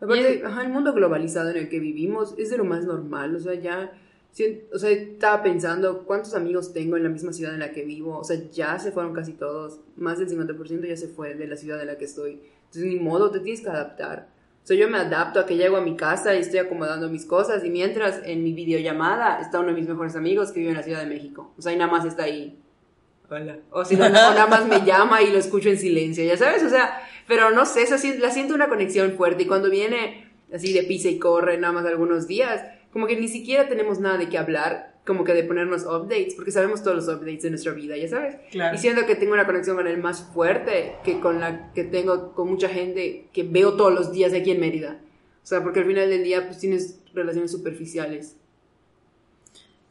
Aparte, 0.00 0.42
ajá, 0.44 0.62
el 0.62 0.68
mundo 0.68 0.92
globalizado 0.92 1.50
en 1.50 1.56
el 1.56 1.68
que 1.68 1.80
vivimos 1.80 2.34
es 2.36 2.50
de 2.50 2.58
lo 2.58 2.64
más 2.64 2.84
normal. 2.84 3.34
O 3.34 3.40
sea, 3.40 3.54
ya. 3.54 3.92
o 4.72 4.78
sea, 4.78 4.90
estaba 4.90 5.42
pensando 5.42 6.04
cuántos 6.04 6.34
amigos 6.34 6.72
tengo 6.72 6.96
en 6.96 7.02
la 7.02 7.08
misma 7.08 7.32
ciudad 7.32 7.54
en 7.54 7.60
la 7.60 7.72
que 7.72 7.84
vivo. 7.84 8.18
O 8.18 8.24
sea, 8.24 8.36
ya 8.50 8.78
se 8.78 8.92
fueron 8.92 9.14
casi 9.14 9.32
todos. 9.32 9.80
Más 9.96 10.18
del 10.18 10.28
50% 10.28 10.86
ya 10.86 10.96
se 10.96 11.08
fue 11.08 11.34
de 11.34 11.46
la 11.46 11.56
ciudad 11.56 11.80
en 11.80 11.86
la 11.86 11.96
que 11.96 12.04
estoy. 12.04 12.40
Entonces, 12.66 12.84
ni 12.84 13.00
modo, 13.00 13.30
te 13.30 13.40
tienes 13.40 13.62
que 13.62 13.70
adaptar. 13.70 14.28
O 14.62 14.66
sea, 14.66 14.76
yo 14.76 14.88
me 14.90 14.98
adapto 14.98 15.38
a 15.38 15.46
que 15.46 15.56
llego 15.56 15.76
a 15.76 15.80
mi 15.80 15.96
casa 15.96 16.34
y 16.34 16.40
estoy 16.40 16.58
acomodando 16.58 17.08
mis 17.08 17.24
cosas. 17.24 17.64
Y 17.64 17.70
mientras 17.70 18.20
en 18.24 18.44
mi 18.44 18.52
videollamada 18.52 19.40
está 19.40 19.60
uno 19.60 19.68
de 19.68 19.74
mis 19.74 19.88
mejores 19.88 20.16
amigos 20.16 20.52
que 20.52 20.60
vive 20.60 20.72
en 20.72 20.76
la 20.76 20.82
Ciudad 20.82 21.00
de 21.00 21.06
México. 21.06 21.54
O 21.56 21.62
sea, 21.62 21.72
y 21.72 21.76
nada 21.76 21.90
más 21.90 22.04
está 22.04 22.24
ahí 22.24 22.60
hola. 23.30 23.58
O 23.70 23.84
si 23.84 23.96
no, 23.96 24.08
nada 24.08 24.46
más 24.46 24.66
me 24.66 24.84
llama 24.84 25.22
y 25.22 25.30
lo 25.30 25.38
escucho 25.38 25.68
en 25.68 25.78
silencio, 25.78 26.24
ya 26.24 26.36
sabes, 26.36 26.62
o 26.62 26.68
sea, 26.68 27.02
pero 27.26 27.50
no 27.50 27.66
sé, 27.66 27.82
esa, 27.82 27.96
la 28.18 28.30
siento 28.30 28.54
una 28.54 28.68
conexión 28.68 29.12
fuerte 29.12 29.44
y 29.44 29.46
cuando 29.46 29.70
viene 29.70 30.30
así 30.52 30.72
de 30.72 30.84
pisa 30.84 31.08
y 31.08 31.18
corre 31.18 31.58
nada 31.58 31.72
más 31.72 31.86
algunos 31.86 32.26
días, 32.26 32.62
como 32.92 33.06
que 33.06 33.16
ni 33.16 33.28
siquiera 33.28 33.68
tenemos 33.68 34.00
nada 34.00 34.16
de 34.18 34.28
qué 34.28 34.38
hablar, 34.38 34.96
como 35.04 35.24
que 35.24 35.34
de 35.34 35.44
ponernos 35.44 35.84
updates, 35.84 36.34
porque 36.34 36.50
sabemos 36.50 36.82
todos 36.82 36.96
los 36.96 37.08
updates 37.08 37.42
de 37.42 37.50
nuestra 37.50 37.72
vida, 37.72 37.96
ya 37.96 38.08
sabes. 38.08 38.36
Y 38.52 38.78
siento 38.78 39.06
que 39.06 39.14
tengo 39.14 39.34
una 39.34 39.46
conexión 39.46 39.76
con 39.76 39.86
él 39.86 39.98
más 39.98 40.22
fuerte 40.32 40.96
que 41.04 41.20
con 41.20 41.40
la 41.40 41.72
que 41.72 41.84
tengo 41.84 42.32
con 42.32 42.48
mucha 42.48 42.68
gente 42.68 43.28
que 43.32 43.44
veo 43.44 43.74
todos 43.74 43.94
los 43.94 44.12
días 44.12 44.32
aquí 44.32 44.50
en 44.50 44.60
Mérida. 44.60 45.00
O 45.42 45.46
sea, 45.46 45.62
porque 45.62 45.80
al 45.80 45.86
final 45.86 46.10
del 46.10 46.24
día 46.24 46.46
pues 46.46 46.58
tienes 46.58 47.00
relaciones 47.14 47.52
superficiales. 47.52 48.36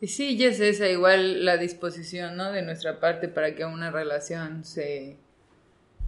Y 0.02 0.08
sí, 0.08 0.38
ya 0.38 0.48
es 0.50 0.60
esa 0.60 0.88
igual 0.90 1.46
la 1.46 1.58
disposición, 1.58 2.36
¿no? 2.36 2.52
De 2.52 2.62
nuestra 2.62 3.00
parte 3.00 3.28
para 3.28 3.56
que 3.56 3.66
una 3.66 3.92
relación 3.92 4.64
se... 4.66 5.18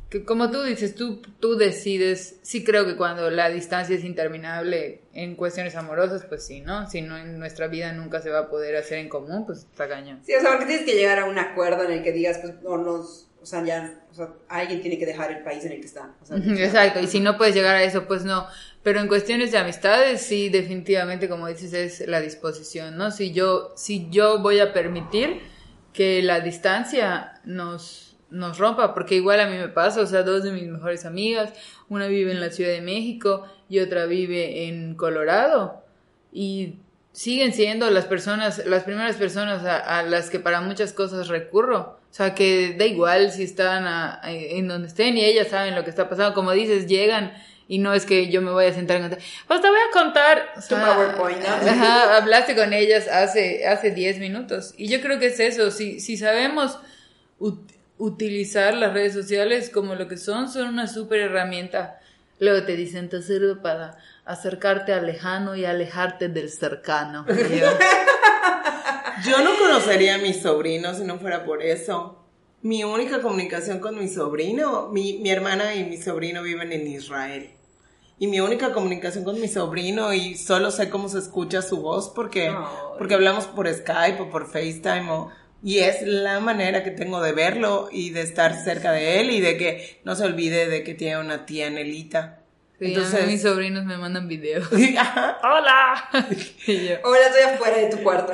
Que 0.10 0.24
como 0.24 0.52
tú 0.52 0.63
dices, 0.63 0.96
tú, 0.96 1.22
tú 1.39 1.58
decides, 1.58 2.39
sí 2.41 2.63
creo 2.63 2.86
que 2.86 2.96
cuando 2.96 3.30
la 3.30 3.50
distancia 3.50 3.96
es 3.96 4.06
interminable 4.06 5.02
en 5.13 5.36
cuestiones 5.36 5.76
amorosas, 5.76 6.24
pues 6.24 6.46
sí, 6.46 6.62
¿no? 6.62 6.89
Si 6.89 7.02
no 7.02 7.17
en 7.17 7.39
nuestra 7.39 7.67
vida 7.67 7.91
nunca 7.91 8.22
se 8.22 8.30
va 8.30 8.39
a 8.39 8.50
poder 8.50 8.78
hacer 8.78 9.00
en 9.00 9.10
común, 9.10 9.46
pues 9.46 9.60
está 9.60 9.89
cañón. 9.89 10.22
Sí, 10.26 10.34
o 10.34 10.39
sea, 10.39 10.52
porque 10.52 10.65
tienes 10.67 10.86
que 10.86 10.96
llegar 10.96 11.20
a 11.20 11.26
un 11.26 11.38
acuerdo 11.38 11.84
en 11.84 11.91
el 11.91 12.04
que 12.04 12.13
digas, 12.13 12.38
pues 12.38 12.54
no 12.63 12.78
nos, 12.78 13.28
o 13.41 13.46
sea, 13.46 13.65
ya, 13.65 14.02
o 14.10 14.13
sea, 14.13 14.30
alguien 14.48 14.82
tiene 14.82 14.98
que 14.98 15.06
dejar 15.06 15.32
el 15.32 15.43
país 15.43 15.65
en 15.65 15.74
el 15.74 15.82
que 15.82 15.88
está. 15.88 16.15
Exacto, 16.32 17.02
y 17.02 17.08
si 17.08 17.20
no 17.20 17.38
puedes 17.38 17.54
llegar 17.54 17.76
a 17.76 17.84
eso, 17.84 18.08
pues 18.08 18.24
no. 18.24 18.48
Pero 18.84 19.02
en 19.02 19.10
cuestiones 19.10 19.52
de 19.52 19.58
amistades, 19.58 20.22
sí, 20.22 20.48
definitivamente, 20.48 21.28
como 21.28 21.48
dices, 21.48 21.74
es 21.74 22.08
la 22.08 22.22
disposición, 22.22 22.96
¿no? 22.96 23.12
Si 23.12 23.34
yo, 23.34 23.74
si 23.76 24.08
yo 24.10 24.39
voy 24.39 24.60
a 24.60 24.72
permitir 24.72 25.41
que 25.91 26.22
la 26.22 26.39
distancia 26.39 27.41
nos, 27.43 28.07
nos 28.30 28.58
rompa, 28.58 28.94
porque 28.94 29.16
igual 29.16 29.40
a 29.40 29.48
mí 29.48 29.58
me 29.58 29.70
pasa, 29.70 30.02
o 30.02 30.06
sea, 30.06 30.24
dos 30.24 30.44
de 30.44 30.52
mis 30.52 30.68
mejores 30.68 31.06
amigas, 31.06 31.54
una 31.90 32.08
vive 32.08 32.32
en 32.32 32.42
la 32.42 32.50
Ciudad 32.50 32.72
de 32.72 32.82
México 32.82 33.46
y 33.70 33.80
otra 33.80 34.06
vive 34.06 34.68
en 34.68 34.96
Colorado, 34.96 35.84
y 36.32 36.76
siguen 37.18 37.52
siendo 37.52 37.90
las 37.90 38.06
personas, 38.06 38.63
las 38.66 38.84
primeras 38.84 39.16
personas 39.16 39.66
a, 39.66 40.04
las 40.04 40.30
que 40.30 40.40
para 40.40 40.62
muchas 40.62 40.94
cosas 40.94 41.30
recurro. 41.30 41.98
O 42.12 42.13
sea, 42.18 42.36
que 42.36 42.76
da 42.78 42.86
igual 42.86 43.32
si 43.32 43.44
están 43.44 44.20
en 44.24 44.68
donde 44.68 44.88
estén 44.88 45.18
y 45.18 45.26
ellas 45.26 45.48
saben 45.48 45.74
lo 45.74 45.84
que 45.84 45.90
está 45.90 46.10
pasando. 46.10 46.36
Como 46.36 46.52
dices, 46.52 46.86
llegan 46.86 47.34
y 47.68 47.80
no 47.80 47.94
es 47.94 48.06
que 48.06 48.30
yo 48.30 48.42
me 48.44 48.52
voy 48.52 48.66
a 48.66 48.74
sentar 48.74 48.98
y 48.98 49.02
contar. 49.02 49.20
Pues 49.48 49.62
te 49.62 49.68
voy 49.68 49.80
a 49.80 49.92
contar. 49.92 50.54
tu 50.70 50.76
PowerPoint, 50.76 51.44
Ajá, 51.44 52.18
hablaste 52.18 52.56
con 52.56 52.72
ellas 52.72 53.08
hace, 53.08 53.68
hace 53.68 53.90
10 53.90 54.20
minutos. 54.20 54.76
Y 54.78 54.88
yo 54.88 55.02
creo 55.02 55.20
que 55.20 55.28
es 55.28 55.40
eso. 55.40 55.72
Si, 55.72 56.00
si 56.00 56.18
sabemos 56.18 56.78
utilizar 57.98 58.74
las 58.76 58.94
redes 58.94 59.14
sociales 59.14 59.70
como 59.70 59.96
lo 59.96 60.08
que 60.08 60.18
son, 60.18 60.50
son 60.50 60.68
una 60.68 60.88
súper 60.88 61.22
herramienta. 61.22 62.00
Luego 62.40 62.66
te 62.66 62.76
dicen, 62.76 63.10
te 63.10 63.22
sirve 63.22 63.56
para 63.56 63.98
acercarte 64.26 64.94
al 64.94 65.06
lejano 65.06 65.56
y 65.56 65.66
alejarte 65.66 66.30
del 66.30 66.50
cercano. 66.52 67.26
Yo 69.26 69.42
no 69.44 69.58
conocería 69.58 70.16
a 70.16 70.20
mi 70.20 70.34
sobrino 70.34 70.94
si 70.94 71.04
no 71.04 71.18
fuera 71.18 71.44
por 71.46 71.64
eso. 71.64 72.24
Mi 72.62 72.84
única 72.84 73.22
comunicación 73.22 73.80
con 73.80 73.98
mi 73.98 74.08
sobrino, 74.08 74.90
mi, 74.90 75.20
mi 75.20 75.32
hermana 75.32 75.74
y 75.76 75.86
mi 75.86 75.98
sobrino 75.98 76.44
viven 76.44 76.72
en 76.72 76.88
Israel. 76.88 77.52
Y 78.20 78.28
mi 78.28 78.40
única 78.40 78.74
comunicación 78.74 79.24
con 79.24 79.40
mi 79.40 79.48
sobrino 79.48 80.14
y 80.14 80.36
solo 80.36 80.72
sé 80.72 80.90
cómo 80.90 81.08
se 81.08 81.20
escucha 81.20 81.62
su 81.62 81.82
voz 81.82 82.10
porque, 82.10 82.52
porque 82.98 83.14
hablamos 83.14 83.46
por 83.46 83.72
Skype 83.72 84.22
o 84.22 84.30
por 84.30 84.48
FaceTime 84.48 85.10
o, 85.12 85.32
y 85.63 85.80
es 85.80 86.02
la 86.04 86.39
manera 86.39 86.84
que 86.84 86.91
tengo 86.91 87.22
de 87.22 87.32
verlo 87.32 87.89
y 87.91 88.12
de 88.12 88.22
estar 88.22 88.54
cerca 88.56 88.91
de 88.91 89.20
él 89.20 89.32
y 89.32 89.41
de 89.41 89.58
que 89.58 90.00
no 90.04 90.15
se 90.15 90.24
olvide 90.24 90.67
de 90.67 90.84
que 90.84 90.93
tiene 90.93 91.20
una 91.20 91.46
tía 91.46 91.70
Nelita. 91.70 92.39
Entonces, 92.80 93.26
mis 93.26 93.41
sobrinos 93.41 93.86
me 93.86 93.98
mandan 93.98 94.28
videos. 94.28 94.70
¡Hola! 94.72 96.10
Hola, 96.13 97.26
estoy 97.26 97.41
afuera 97.54 97.78
de 97.78 97.89
tu 97.89 98.04
cuarto. 98.04 98.34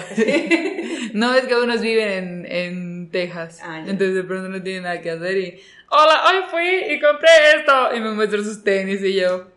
no, 1.14 1.34
es 1.34 1.46
que 1.46 1.56
unos 1.56 1.80
viven 1.80 2.10
en, 2.10 2.46
en 2.46 3.10
Texas. 3.10 3.60
Ah, 3.64 3.80
entonces 3.80 4.16
de 4.16 4.24
pronto 4.24 4.50
no 4.50 4.62
tienen 4.62 4.84
nada 4.84 5.02
que 5.02 5.12
hacer 5.12 5.38
y... 5.38 5.62
Hola, 5.90 6.24
hoy 6.28 6.44
fui 6.50 6.94
y 6.94 7.00
compré 7.00 7.30
esto. 7.56 7.96
Y 7.96 8.00
me 8.02 8.12
muestran 8.12 8.44
sus 8.44 8.64
tenis 8.64 9.02
y 9.02 9.14
yo... 9.14 9.53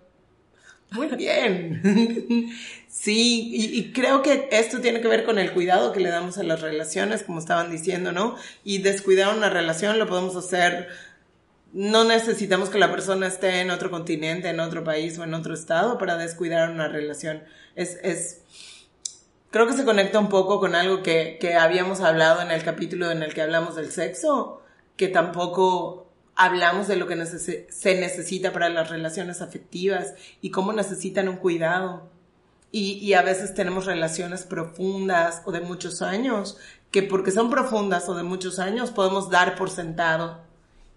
Muy 0.91 1.09
bien. 1.09 2.53
Sí, 2.89 3.51
y, 3.53 3.93
creo 3.93 4.23
que 4.23 4.49
esto 4.51 4.81
tiene 4.81 5.03
que 5.03 5.07
ver 5.07 5.25
con 5.25 5.39
el 5.39 5.53
cuidado 5.53 5.93
que 5.93 6.01
le 6.01 6.09
damos 6.09 6.39
a 6.39 6.43
las 6.43 6.63
relaciones, 6.63 7.23
como 7.23 7.39
estaban 7.39 7.71
diciendo, 7.71 8.11
¿no? 8.11 8.37
Y 8.65 8.79
descuidar 8.79 9.37
una 9.37 9.51
relación 9.51 9.99
lo 9.99 10.07
podemos 10.07 10.35
hacer 10.35 10.89
no 11.77 12.05
necesitamos 12.05 12.71
que 12.71 12.79
la 12.79 12.91
persona 12.91 13.27
esté 13.27 13.61
en 13.61 13.71
otro 13.71 13.91
continente, 13.91 14.49
en 14.49 14.61
otro 14.61 14.83
país 14.83 15.19
o 15.19 15.25
en 15.25 15.35
otro 15.35 15.53
estado 15.53 15.99
para 15.99 16.17
descuidar 16.17 16.71
una 16.71 16.89
relación. 16.89 17.43
Es, 17.75 17.99
es, 18.03 18.41
creo 19.51 19.67
que 19.67 19.75
se 19.75 19.85
conecta 19.85 20.19
un 20.19 20.31
poco 20.31 20.59
con 20.59 20.75
algo 20.75 21.03
que, 21.03 21.37
que 21.39 21.55
habíamos 21.55 22.01
hablado 22.01 22.41
en 22.41 22.51
el 22.51 22.65
capítulo 22.65 23.11
en 23.11 23.23
el 23.23 23.35
que 23.35 23.43
hablamos 23.43 23.77
del 23.77 23.91
sexo, 23.91 24.63
que 24.97 25.09
tampoco 25.09 26.06
hablamos 26.37 26.87
de 26.87 26.97
lo 26.97 27.07
que 27.07 27.17
se 27.27 28.01
necesita 28.01 28.53
para 28.53 28.69
las 28.69 28.91
relaciones 28.91 29.41
afectivas 29.41 30.15
y 30.43 30.51
cómo 30.51 30.73
necesitan 30.73 31.29
un 31.29 31.37
cuidado. 31.37 32.11
Y, 32.73 33.15
a 33.15 33.23
veces 33.23 33.55
tenemos 33.55 33.87
relaciones 33.87 34.45
profundas 34.45 35.41
o 35.47 35.53
de 35.53 35.61
muchos 35.61 36.03
años, 36.03 36.59
que 36.91 37.03
porque 37.03 37.31
son 37.31 37.49
profundas 37.49 38.07
o 38.11 38.15
de 38.15 38.23
muchos 38.23 38.59
años 38.59 38.91
podemos 38.91 39.31
dar 39.31 39.57
por 39.57 39.71
sentado 39.71 40.43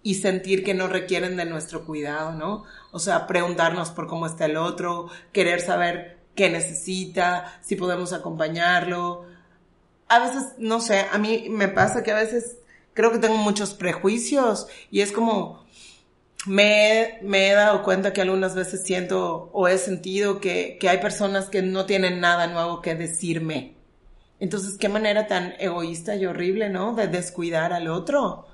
y 0.02 0.16
sentir 0.16 0.62
que 0.62 0.74
no 0.74 0.88
requieren 0.88 1.38
de 1.38 1.46
nuestro 1.46 1.86
cuidado, 1.86 2.32
¿no? 2.32 2.64
O 2.90 2.98
sea, 2.98 3.26
preguntarnos 3.26 3.90
por 3.90 4.08
cómo 4.08 4.26
está 4.26 4.44
el 4.44 4.58
otro, 4.58 5.08
querer 5.32 5.62
saber 5.62 6.18
qué 6.34 6.50
necesita, 6.50 7.58
si 7.62 7.76
podemos 7.76 8.12
acompañarlo. 8.12 9.24
A 10.08 10.18
veces, 10.18 10.52
no 10.58 10.80
sé, 10.80 11.06
a 11.10 11.16
mí 11.16 11.46
me 11.48 11.68
pasa 11.68 12.02
que 12.02 12.10
a 12.10 12.16
veces 12.16 12.58
creo 12.94 13.12
que 13.12 13.18
tengo 13.18 13.36
muchos 13.36 13.74
prejuicios 13.74 14.66
y 14.90 15.00
es 15.00 15.12
como 15.12 15.64
me, 16.46 17.18
me 17.22 17.50
he 17.50 17.52
dado 17.52 17.82
cuenta 17.82 18.12
que 18.12 18.22
algunas 18.22 18.54
veces 18.54 18.82
siento 18.84 19.50
o 19.52 19.68
he 19.68 19.78
sentido 19.78 20.40
que, 20.40 20.78
que 20.80 20.88
hay 20.88 20.98
personas 20.98 21.48
que 21.48 21.62
no 21.62 21.86
tienen 21.86 22.20
nada 22.20 22.46
nuevo 22.46 22.80
que 22.80 22.94
decirme. 22.94 23.74
Entonces, 24.38 24.78
qué 24.78 24.88
manera 24.88 25.26
tan 25.26 25.54
egoísta 25.58 26.16
y 26.16 26.24
horrible, 26.24 26.70
¿no? 26.70 26.94
De 26.94 27.08
descuidar 27.08 27.74
al 27.74 27.88
otro 27.88 28.46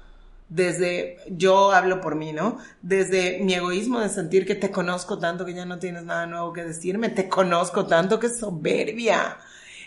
desde, 0.48 1.18
yo 1.28 1.72
hablo 1.72 2.00
por 2.00 2.14
mí, 2.14 2.32
¿no? 2.32 2.58
Desde 2.82 3.40
mi 3.40 3.54
egoísmo 3.54 4.00
de 4.00 4.08
sentir 4.08 4.46
que 4.46 4.54
te 4.54 4.70
conozco 4.70 5.18
tanto 5.18 5.44
que 5.44 5.54
ya 5.54 5.64
no 5.64 5.78
tienes 5.78 6.04
nada 6.04 6.26
nuevo 6.26 6.52
que 6.52 6.64
decirme, 6.64 7.08
te 7.08 7.28
conozco 7.28 7.86
tanto 7.86 8.20
que 8.20 8.28
soberbia. 8.28 9.38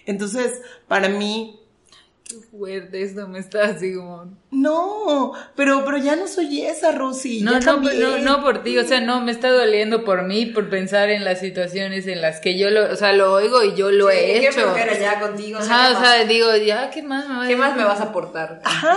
Entonces, 0.06 0.62
para 0.88 1.08
mí, 1.08 1.59
Qué 2.30 2.36
fuerte 2.52 3.02
esto 3.02 3.28
me 3.28 3.39
está 3.39 3.63
así 3.63 3.96
como. 3.96 4.38
No, 4.52 5.34
pero, 5.56 5.84
pero 5.84 5.98
ya 5.98 6.15
no 6.15 6.28
soy 6.28 6.62
esa, 6.62 6.92
Rosy. 6.92 7.42
No, 7.42 7.60
no, 7.60 7.80
no, 7.80 8.18
no 8.20 8.44
por 8.44 8.62
ti, 8.62 8.78
o 8.78 8.86
sea, 8.86 9.02
no, 9.02 9.20
me 9.22 9.32
está 9.32 9.50
doliendo 9.50 10.06
por 10.06 10.22
mí, 10.22 10.46
por 10.46 10.70
pensar 10.70 11.10
en 11.10 11.26
las 11.26 11.39
situaciones 11.39 12.06
en 12.06 12.22
las 12.22 12.39
que 12.39 12.56
yo 12.56 12.70
lo, 12.70 12.94
o 12.94 12.96
sea, 12.96 13.13
lo 13.13 13.34
oigo 13.34 13.63
y 13.63 13.74
yo 13.74 13.89
lo 13.89 14.12
he 14.12 14.38
hecho. 14.38 14.76
Qué 14.76 15.00
ya 15.00 15.20
contigo. 15.20 15.58
Ajá, 15.58 15.98
o 15.98 16.04
sea, 16.04 16.24
digo, 16.26 16.56
ya, 16.56 16.92
¿qué 16.92 17.02
más 17.02 17.28
me 17.28 17.48
¿Qué 17.48 17.56
más 17.56 17.76
me 17.76 17.84
vas 17.84 18.00
a 18.00 18.04
aportar? 18.04 18.62
Ajá, 18.63 18.96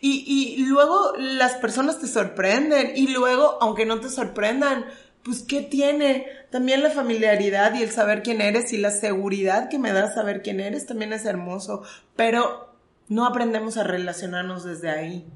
y, 0.00 0.24
y 0.56 0.64
luego 0.64 1.12
las 1.18 1.56
personas 1.56 1.98
te 2.00 2.06
sorprenden, 2.06 2.92
y 2.96 3.08
luego, 3.08 3.58
aunque 3.60 3.84
no 3.84 4.00
te 4.00 4.08
sorprendan, 4.08 4.86
pues, 5.22 5.42
¿qué 5.42 5.60
tiene? 5.60 6.28
También 6.48 6.82
la 6.82 6.88
familiaridad 6.88 7.74
y 7.74 7.82
el 7.82 7.90
saber 7.90 8.22
quién 8.22 8.40
eres 8.40 8.72
y 8.72 8.78
la 8.78 8.90
seguridad 8.90 9.68
que 9.68 9.78
me 9.78 9.92
da 9.92 10.10
saber 10.10 10.40
quién 10.40 10.60
eres 10.60 10.86
también 10.86 11.12
es 11.12 11.26
hermoso, 11.26 11.82
pero 12.16 12.69
no 13.10 13.26
aprendemos 13.26 13.76
a 13.76 13.84
relacionarnos 13.84 14.64
desde 14.64 14.88
ahí. 14.88 15.26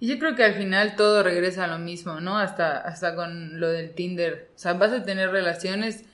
Y 0.00 0.08
yo 0.08 0.18
creo 0.18 0.34
que 0.34 0.42
al 0.42 0.54
final 0.54 0.96
todo 0.96 1.22
regresa 1.22 1.64
a 1.64 1.68
lo 1.68 1.78
mismo, 1.78 2.20
¿no? 2.20 2.36
Hasta, 2.36 2.76
hasta 2.76 3.14
con 3.14 3.60
lo 3.60 3.68
del 3.68 3.94
Tinder. 3.94 4.50
O 4.56 4.58
sea, 4.58 4.72
vas 4.74 4.90
a 4.90 5.04
tener 5.04 5.30
relaciones 5.30 6.04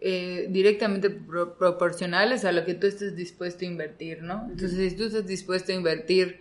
eh, 0.00 0.46
directamente 0.48 1.10
proporcionales 1.10 2.44
a 2.44 2.52
lo 2.52 2.64
que 2.64 2.74
tú 2.74 2.86
estés 2.86 3.16
dispuesto 3.16 3.64
a 3.64 3.68
invertir, 3.68 4.22
¿no? 4.22 4.46
Entonces, 4.48 4.92
si 4.92 4.96
tú 4.96 5.04
estás 5.04 5.26
dispuesto 5.26 5.72
a 5.72 5.74
invertir, 5.74 6.40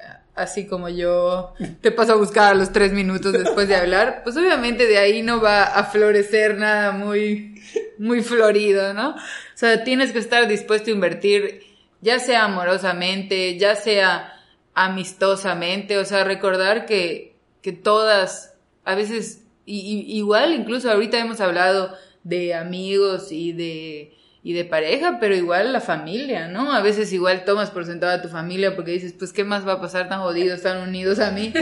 eh, 0.00 0.02
así 0.34 0.66
como 0.66 0.88
yo 0.88 1.54
te 1.80 1.92
paso 1.92 2.14
a 2.14 2.16
buscar 2.16 2.52
a 2.52 2.54
los 2.56 2.72
tres 2.72 2.92
minutos 2.92 3.32
después 3.32 3.68
de 3.68 3.76
hablar, 3.76 4.22
pues 4.24 4.36
obviamente 4.36 4.84
de 4.86 4.98
ahí 4.98 5.22
no 5.22 5.40
va 5.40 5.62
a 5.62 5.84
florecer 5.84 6.58
nada 6.58 6.90
muy, 6.90 7.62
muy 7.98 8.20
florido, 8.24 8.94
¿no? 8.94 9.10
O 9.10 9.16
sea, 9.54 9.84
tienes 9.84 10.10
que 10.10 10.18
estar 10.18 10.48
dispuesto 10.48 10.90
a 10.90 10.94
invertir 10.94 11.75
ya 12.06 12.20
sea 12.20 12.44
amorosamente, 12.44 13.58
ya 13.58 13.74
sea 13.74 14.32
amistosamente, 14.74 15.98
o 15.98 16.04
sea, 16.04 16.22
recordar 16.22 16.86
que, 16.86 17.34
que 17.62 17.72
todas, 17.72 18.54
a 18.84 18.94
veces, 18.94 19.42
igual 19.64 20.54
incluso 20.54 20.88
ahorita 20.88 21.18
hemos 21.18 21.40
hablado 21.40 21.96
de 22.22 22.54
amigos 22.54 23.32
y 23.32 23.52
de, 23.52 24.14
y 24.44 24.52
de 24.52 24.64
pareja, 24.64 25.18
pero 25.18 25.34
igual 25.34 25.72
la 25.72 25.80
familia, 25.80 26.46
¿no? 26.46 26.72
A 26.72 26.80
veces 26.80 27.12
igual 27.12 27.44
tomas 27.44 27.72
por 27.72 27.84
sentado 27.84 28.12
a 28.12 28.22
tu 28.22 28.28
familia 28.28 28.76
porque 28.76 28.92
dices, 28.92 29.12
pues, 29.18 29.32
¿qué 29.32 29.42
más 29.42 29.66
va 29.66 29.72
a 29.72 29.80
pasar 29.80 30.08
tan 30.08 30.20
jodidos, 30.20 30.62
tan 30.62 30.88
unidos 30.88 31.18
a 31.18 31.32
mí? 31.32 31.52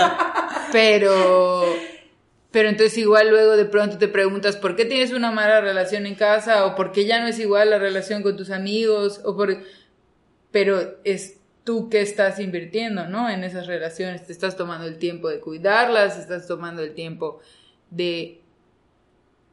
pero 0.72 1.64
pero 2.50 2.70
entonces 2.70 2.96
igual 2.96 3.28
luego 3.28 3.56
de 3.56 3.66
pronto 3.66 3.98
te 3.98 4.08
preguntas 4.08 4.56
por 4.56 4.74
qué 4.74 4.84
tienes 4.84 5.12
una 5.12 5.30
mala 5.30 5.60
relación 5.60 6.06
en 6.06 6.14
casa 6.14 6.64
o 6.64 6.74
por 6.74 6.92
qué 6.92 7.04
ya 7.04 7.20
no 7.20 7.28
es 7.28 7.38
igual 7.38 7.70
la 7.70 7.78
relación 7.78 8.22
con 8.22 8.36
tus 8.36 8.50
amigos 8.50 9.20
o 9.24 9.36
por 9.36 9.58
pero 10.50 10.98
es 11.04 11.38
tú 11.64 11.90
que 11.90 12.00
estás 12.00 12.40
invirtiendo, 12.40 13.06
¿no? 13.08 13.28
En 13.28 13.44
esas 13.44 13.66
relaciones, 13.66 14.26
te 14.26 14.32
estás 14.32 14.56
tomando 14.56 14.86
el 14.86 14.98
tiempo 14.98 15.28
de 15.28 15.40
cuidarlas, 15.40 16.18
estás 16.18 16.46
tomando 16.46 16.82
el 16.82 16.94
tiempo 16.94 17.40
de 17.90 18.40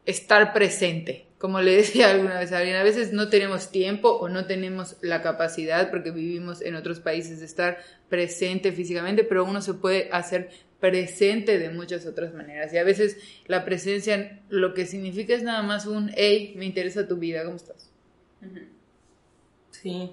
estar 0.06 0.54
presente. 0.54 1.26
Como 1.38 1.60
le 1.60 1.72
decía 1.76 2.12
alguna 2.12 2.40
vez 2.40 2.52
a 2.54 2.60
alguien, 2.60 2.78
a 2.78 2.84
veces 2.84 3.12
no 3.12 3.28
tenemos 3.30 3.72
tiempo 3.72 4.10
o 4.12 4.30
no 4.30 4.46
tenemos 4.46 4.96
la 5.02 5.22
capacidad 5.22 5.90
porque 5.90 6.12
vivimos 6.12 6.62
en 6.62 6.76
otros 6.76 7.02
países 7.02 7.40
de 7.40 7.46
estar 7.46 7.80
presente 8.08 8.72
físicamente, 8.72 9.24
pero 9.24 9.44
uno 9.44 9.62
se 9.62 9.74
puede 9.74 10.10
hacer 10.12 10.52
presente 10.80 11.58
de 11.60 11.70
muchas 11.70 12.06
otras 12.06 12.34
maneras. 12.34 12.72
Y 12.74 12.78
a 12.78 12.84
veces 12.84 13.18
la 13.48 13.66
presencia 13.66 14.42
lo 14.50 14.74
que 14.74 14.86
significa 14.86 15.34
es 15.34 15.44
nada 15.44 15.64
más 15.64 15.86
un, 15.86 16.12
hey, 16.16 16.54
me 16.56 16.66
interesa 16.66 17.08
tu 17.08 17.18
vida, 17.18 17.44
¿cómo 17.44 17.58
estás? 17.58 17.92
Sí. 19.72 20.12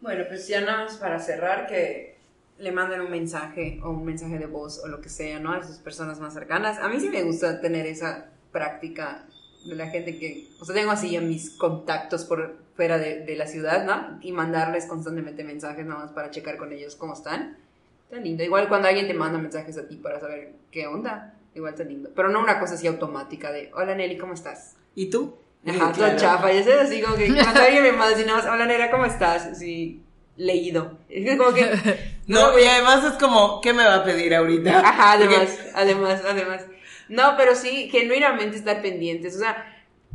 Bueno, 0.00 0.24
pues 0.28 0.48
ya 0.48 0.60
nada 0.60 0.84
más 0.84 0.96
para 0.96 1.18
cerrar, 1.18 1.66
que 1.66 2.16
le 2.58 2.72
manden 2.72 3.00
un 3.00 3.10
mensaje 3.10 3.80
o 3.82 3.90
un 3.90 4.04
mensaje 4.04 4.38
de 4.38 4.46
voz 4.46 4.80
o 4.84 4.88
lo 4.88 5.00
que 5.00 5.08
sea, 5.08 5.40
¿no? 5.40 5.52
A 5.52 5.62
sus 5.62 5.78
personas 5.78 6.20
más 6.20 6.34
cercanas. 6.34 6.78
A 6.78 6.88
mí 6.88 7.00
sí 7.00 7.08
me 7.08 7.22
gusta 7.22 7.60
tener 7.60 7.86
esa 7.86 8.30
práctica 8.52 9.26
de 9.66 9.74
la 9.74 9.88
gente 9.88 10.18
que, 10.18 10.48
o 10.60 10.64
sea, 10.64 10.74
tengo 10.74 10.90
así 10.90 11.16
a 11.16 11.20
mis 11.20 11.50
contactos 11.50 12.24
por 12.24 12.56
fuera 12.76 12.98
de, 12.98 13.20
de 13.24 13.36
la 13.36 13.46
ciudad, 13.46 13.84
¿no? 13.84 14.18
Y 14.22 14.32
mandarles 14.32 14.86
constantemente 14.86 15.42
mensajes 15.42 15.86
nada 15.86 16.00
más 16.00 16.12
para 16.12 16.30
checar 16.30 16.56
con 16.58 16.72
ellos 16.72 16.96
cómo 16.96 17.14
están 17.14 17.56
Está 18.04 18.18
lindo. 18.18 18.44
Igual 18.44 18.68
cuando 18.68 18.88
alguien 18.88 19.06
te 19.06 19.14
manda 19.14 19.38
mensajes 19.38 19.78
a 19.78 19.88
ti 19.88 19.96
para 19.96 20.20
saber 20.20 20.52
qué 20.70 20.86
onda, 20.86 21.34
igual 21.54 21.72
está 21.72 21.84
lindo. 21.84 22.10
Pero 22.14 22.28
no 22.28 22.40
una 22.40 22.60
cosa 22.60 22.74
así 22.74 22.86
automática 22.86 23.50
de, 23.50 23.70
hola 23.74 23.94
Nelly, 23.94 24.18
¿cómo 24.18 24.34
estás? 24.34 24.76
¿Y 24.94 25.10
tú? 25.10 25.36
Ajá, 25.66 25.88
Sí, 25.94 25.98
claro. 26.00 26.16
chafa, 26.18 26.52
y 26.52 26.58
eso 26.58 26.70
es 26.70 26.80
así 26.80 27.00
como 27.02 27.16
que 27.16 27.28
cuando 27.42 27.60
alguien 27.60 27.82
me 27.82 27.92
manda 27.92 28.16
nada 28.22 28.36
más, 28.36 28.46
hola 28.46 28.66
negra, 28.66 28.90
¿cómo 28.90 29.04
estás? 29.06 29.46
Así, 29.46 30.02
leído. 30.36 30.98
Es 31.08 31.24
que 31.24 31.36
como 31.38 31.52
que... 31.54 31.64
No, 32.26 32.58
y 32.58 32.64
además 32.64 33.04
es 33.04 33.12
como, 33.22 33.60
¿qué 33.60 33.74
me 33.74 33.84
va 33.84 33.96
a 33.96 34.04
pedir 34.04 34.34
ahorita? 34.34 34.80
Ajá, 34.80 35.18
Porque- 35.18 35.34
además, 35.36 35.58
además, 35.74 36.22
además. 36.26 36.66
No, 37.08 37.34
pero 37.36 37.54
sí, 37.54 37.88
genuinamente 37.90 38.56
estar 38.56 38.80
pendientes, 38.80 39.36
o 39.36 39.38
sea, 39.40 39.70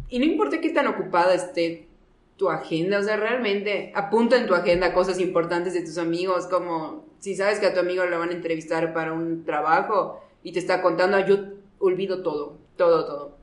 y 0.10 0.18
no 0.18 0.26
importa 0.26 0.60
qué 0.60 0.70
tan 0.72 0.88
ocupada 0.88 1.36
esté 1.36 1.88
tu 2.36 2.50
agenda, 2.50 2.98
o 3.00 3.04
sea, 3.04 3.16
realmente 3.18 3.92
apunta 3.94 4.38
en 4.38 4.48
tu 4.48 4.56
agenda 4.56 4.92
cosas 4.94 5.20
importantes 5.20 5.74
de 5.74 5.82
tus 5.82 5.98
amigos, 6.00 6.48
como 6.48 7.06
si 7.20 7.36
sabes 7.36 7.60
que 7.60 7.68
a 7.68 7.74
tu 7.74 7.80
amigo 7.82 8.04
le 8.06 8.18
van 8.18 8.30
a 8.30 8.34
entrevistar 8.34 8.92
para 8.94 9.14
un 9.14 9.46
trabajo 9.46 10.24
y 10.42 10.52
te 10.54 10.58
está 10.60 10.82
contando, 10.82 11.20
yo 11.28 11.38
olvido 11.80 12.24
todo, 12.24 12.58
todo, 12.78 13.06
todo. 13.06 13.38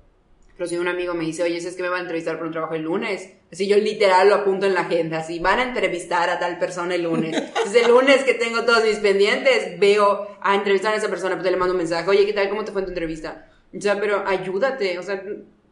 Pero 0.57 0.69
si 0.69 0.77
un 0.77 0.88
amigo 0.88 1.12
me 1.12 1.25
dice, 1.25 1.42
oye, 1.42 1.59
es 1.59 1.77
que 1.77 1.83
me 1.83 1.88
van 1.88 1.99
a 1.99 2.03
entrevistar 2.03 2.38
por 2.38 2.47
un 2.47 2.53
trabajo 2.53 2.75
el 2.75 2.83
lunes, 2.83 3.31
así 3.53 3.69
yo 3.69 3.77
literal 3.77 4.29
lo 4.29 4.37
apunto 4.37 4.64
en 4.64 4.73
la 4.73 4.83
agenda, 4.83 5.19
así 5.19 5.38
van 5.38 5.59
a 5.59 5.64
entrevistar 5.64 6.31
a 6.31 6.38
tal 6.38 6.59
persona 6.59 6.95
el 6.95 7.03
lunes. 7.03 7.37
Entonces 7.37 7.85
el 7.85 7.90
lunes 7.90 8.25
que 8.25 8.35
tengo 8.35 8.64
todos 8.64 8.85
mis 8.85 8.97
pendientes, 8.97 9.79
veo 9.79 10.29
a 10.40 10.55
entrevistar 10.55 10.95
a 10.95 10.97
esa 10.97 11.09
persona, 11.09 11.37
pues 11.37 11.51
le 11.51 11.59
mando 11.59 11.75
un 11.75 11.79
mensaje, 11.79 12.09
oye, 12.09 12.25
¿qué 12.25 12.33
tal? 12.33 12.49
¿Cómo 12.49 12.64
te 12.64 12.73
fue 12.73 12.81
en 12.81 12.87
tu 12.87 12.90
entrevista? 12.92 13.49
O 13.77 13.81
sea, 13.81 14.01
pero 14.01 14.27
ayúdate, 14.27 14.99
o 14.99 15.03
sea, 15.03 15.23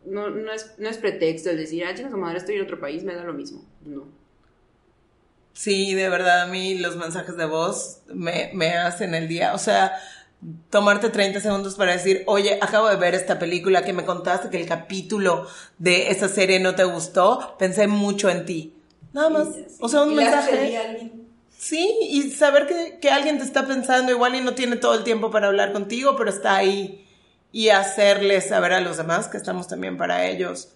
no, 0.05 0.29
no, 0.29 0.53
es, 0.53 0.75
no 0.77 0.89
es 0.91 0.99
pretexto 0.99 1.49
el 1.49 1.57
decir, 1.57 1.85
ah, 1.85 1.95
chinga 1.95 2.11
su 2.11 2.19
madre, 2.19 2.39
estoy 2.39 2.57
en 2.57 2.63
otro 2.63 2.79
país, 2.79 3.05
me 3.05 3.15
da 3.15 3.25
lo 3.25 3.33
mismo. 3.33 3.65
No. 3.87 4.07
Sí, 5.55 5.95
de 5.95 6.09
verdad, 6.09 6.43
a 6.43 6.47
mí 6.47 6.79
los 6.79 6.97
mensajes 6.97 7.37
de 7.37 7.47
voz 7.47 8.03
me, 8.13 8.51
me 8.55 8.77
hacen 8.77 9.15
el 9.15 9.29
día. 9.29 9.55
O 9.55 9.59
sea, 9.59 9.93
tomarte 10.71 11.09
30 11.09 11.41
segundos 11.41 11.75
para 11.75 11.93
decir, 11.93 12.23
oye, 12.27 12.59
acabo 12.61 12.89
de 12.89 12.97
ver 12.97 13.15
esta 13.15 13.39
película 13.39 13.85
que 13.85 13.93
me 13.93 14.05
contaste 14.05 14.51
que 14.51 14.61
el 14.61 14.67
capítulo 14.67 15.47
de 15.79 16.11
esa 16.11 16.29
serie 16.29 16.61
no 16.61 16.75
te 16.75 16.85
gustó, 16.85 17.57
pensé 17.59 17.87
mucho 17.87 18.29
en 18.29 18.45
ti. 18.45 18.75
Nada 19.13 19.31
más. 19.31 19.49
O 19.81 19.89
sea, 19.89 20.03
un 20.03 20.13
Y 20.13 20.17
mensaje. 20.17 21.13
Sí, 21.57 21.89
y 22.03 22.31
saber 22.31 22.67
que, 22.67 22.99
que 23.01 23.11
alguien 23.11 23.39
te 23.39 23.45
está 23.45 23.67
pensando 23.67 24.13
igual 24.13 24.35
y 24.35 24.41
no 24.41 24.55
tiene 24.55 24.77
todo 24.77 24.95
el 24.95 25.05
tiempo 25.05 25.31
para 25.31 25.47
hablar 25.47 25.73
contigo, 25.73 26.15
pero 26.17 26.29
está 26.29 26.57
ahí. 26.57 27.07
Y 27.53 27.69
hacerles 27.69 28.49
saber 28.49 28.73
a 28.73 28.81
los 28.81 28.97
demás 28.97 29.29
que 29.29 29.37
estamos 29.37 29.69
también 29.69 29.97
para 29.97 30.27
ellos. 30.27 30.71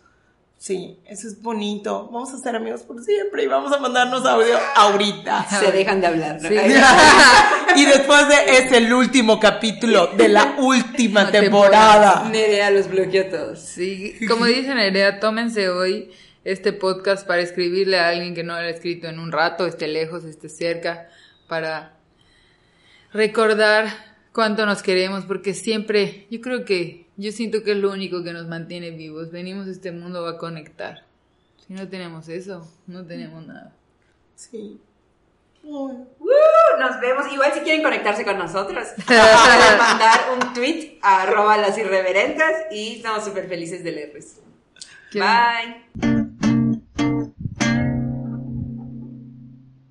Sí, 0.59 0.99
eso 1.07 1.29
es 1.29 1.40
bonito. 1.40 2.09
Vamos 2.12 2.35
a 2.35 2.38
ser 2.38 2.57
amigos 2.57 2.83
por 2.83 3.03
siempre 3.03 3.44
y 3.44 3.47
vamos 3.47 3.73
a 3.73 3.79
mandarnos 3.79 4.27
audio 4.27 4.59
ahorita. 4.75 5.47
Se 5.61 5.71
dejan 5.71 6.01
de 6.01 6.07
hablar. 6.09 6.42
¿no? 6.42 6.49
Sí. 6.49 6.57
Y 7.77 7.85
después 7.85 8.27
de 8.29 8.35
es 8.57 8.73
el 8.73 8.92
último 8.92 9.38
capítulo 9.38 10.09
de 10.09 10.29
la 10.29 10.57
última 10.59 11.25
La 11.25 11.31
temporada. 11.31 12.29
Nerea 12.29 12.71
los 12.71 12.88
bloqueó 12.88 13.23
a 13.23 13.29
todos. 13.29 13.61
Sí, 13.61 14.18
como 14.27 14.47
dice 14.47 14.75
Nerea, 14.75 15.21
tómense 15.21 15.68
hoy 15.68 16.11
este 16.44 16.73
podcast 16.73 17.27
para 17.27 17.42
escribirle 17.42 17.99
a 17.99 18.09
alguien 18.09 18.35
que 18.35 18.42
no 18.42 18.55
lo 18.55 18.61
ha 18.61 18.68
escrito 18.68 19.07
en 19.07 19.18
un 19.18 19.33
rato, 19.33 19.66
esté 19.66 19.87
lejos, 19.87 20.25
esté 20.25 20.49
cerca, 20.49 21.09
para 21.47 21.99
recordar 23.12 23.88
cuánto 24.33 24.64
nos 24.64 24.83
queremos, 24.83 25.25
porque 25.25 25.53
siempre, 25.53 26.27
yo 26.31 26.40
creo 26.40 26.64
que, 26.64 27.08
yo 27.18 27.33
siento 27.33 27.64
que 27.64 27.72
es 27.72 27.76
lo 27.76 27.90
único 27.90 28.22
que 28.22 28.33
nos 28.33 28.46
mantiene 28.46 28.90
vivos. 28.90 29.33
Venimos 29.33 29.66
a 29.66 29.70
este 29.72 29.90
mundo 29.90 30.26
a 30.26 30.38
conectar. 30.38 31.02
Si 31.66 31.74
no 31.74 31.88
tenemos 31.88 32.28
eso, 32.28 32.66
no 32.87 33.04
tenemos 33.04 33.44
nada. 33.44 33.74
Sí. 34.37 34.81
Ay. 35.64 35.70
Uh, 35.70 36.07
nos 36.78 37.00
vemos. 37.00 37.31
Igual 37.33 37.52
si 37.52 37.61
quieren 37.61 37.83
conectarse 37.83 38.24
con 38.24 38.38
nosotros, 38.38 38.87
pueden 39.07 39.78
mandar 39.78 40.20
un 40.33 40.54
tweet 40.54 40.98
a 41.02 41.22
arroba 41.22 41.59
las 41.59 41.76
irreverentes 41.76 42.52
y 42.70 42.96
estamos 42.96 43.24
súper 43.24 43.48
felices 43.48 43.83
de 43.83 43.92
leerles. 43.92 44.40
Bye. 45.12 46.17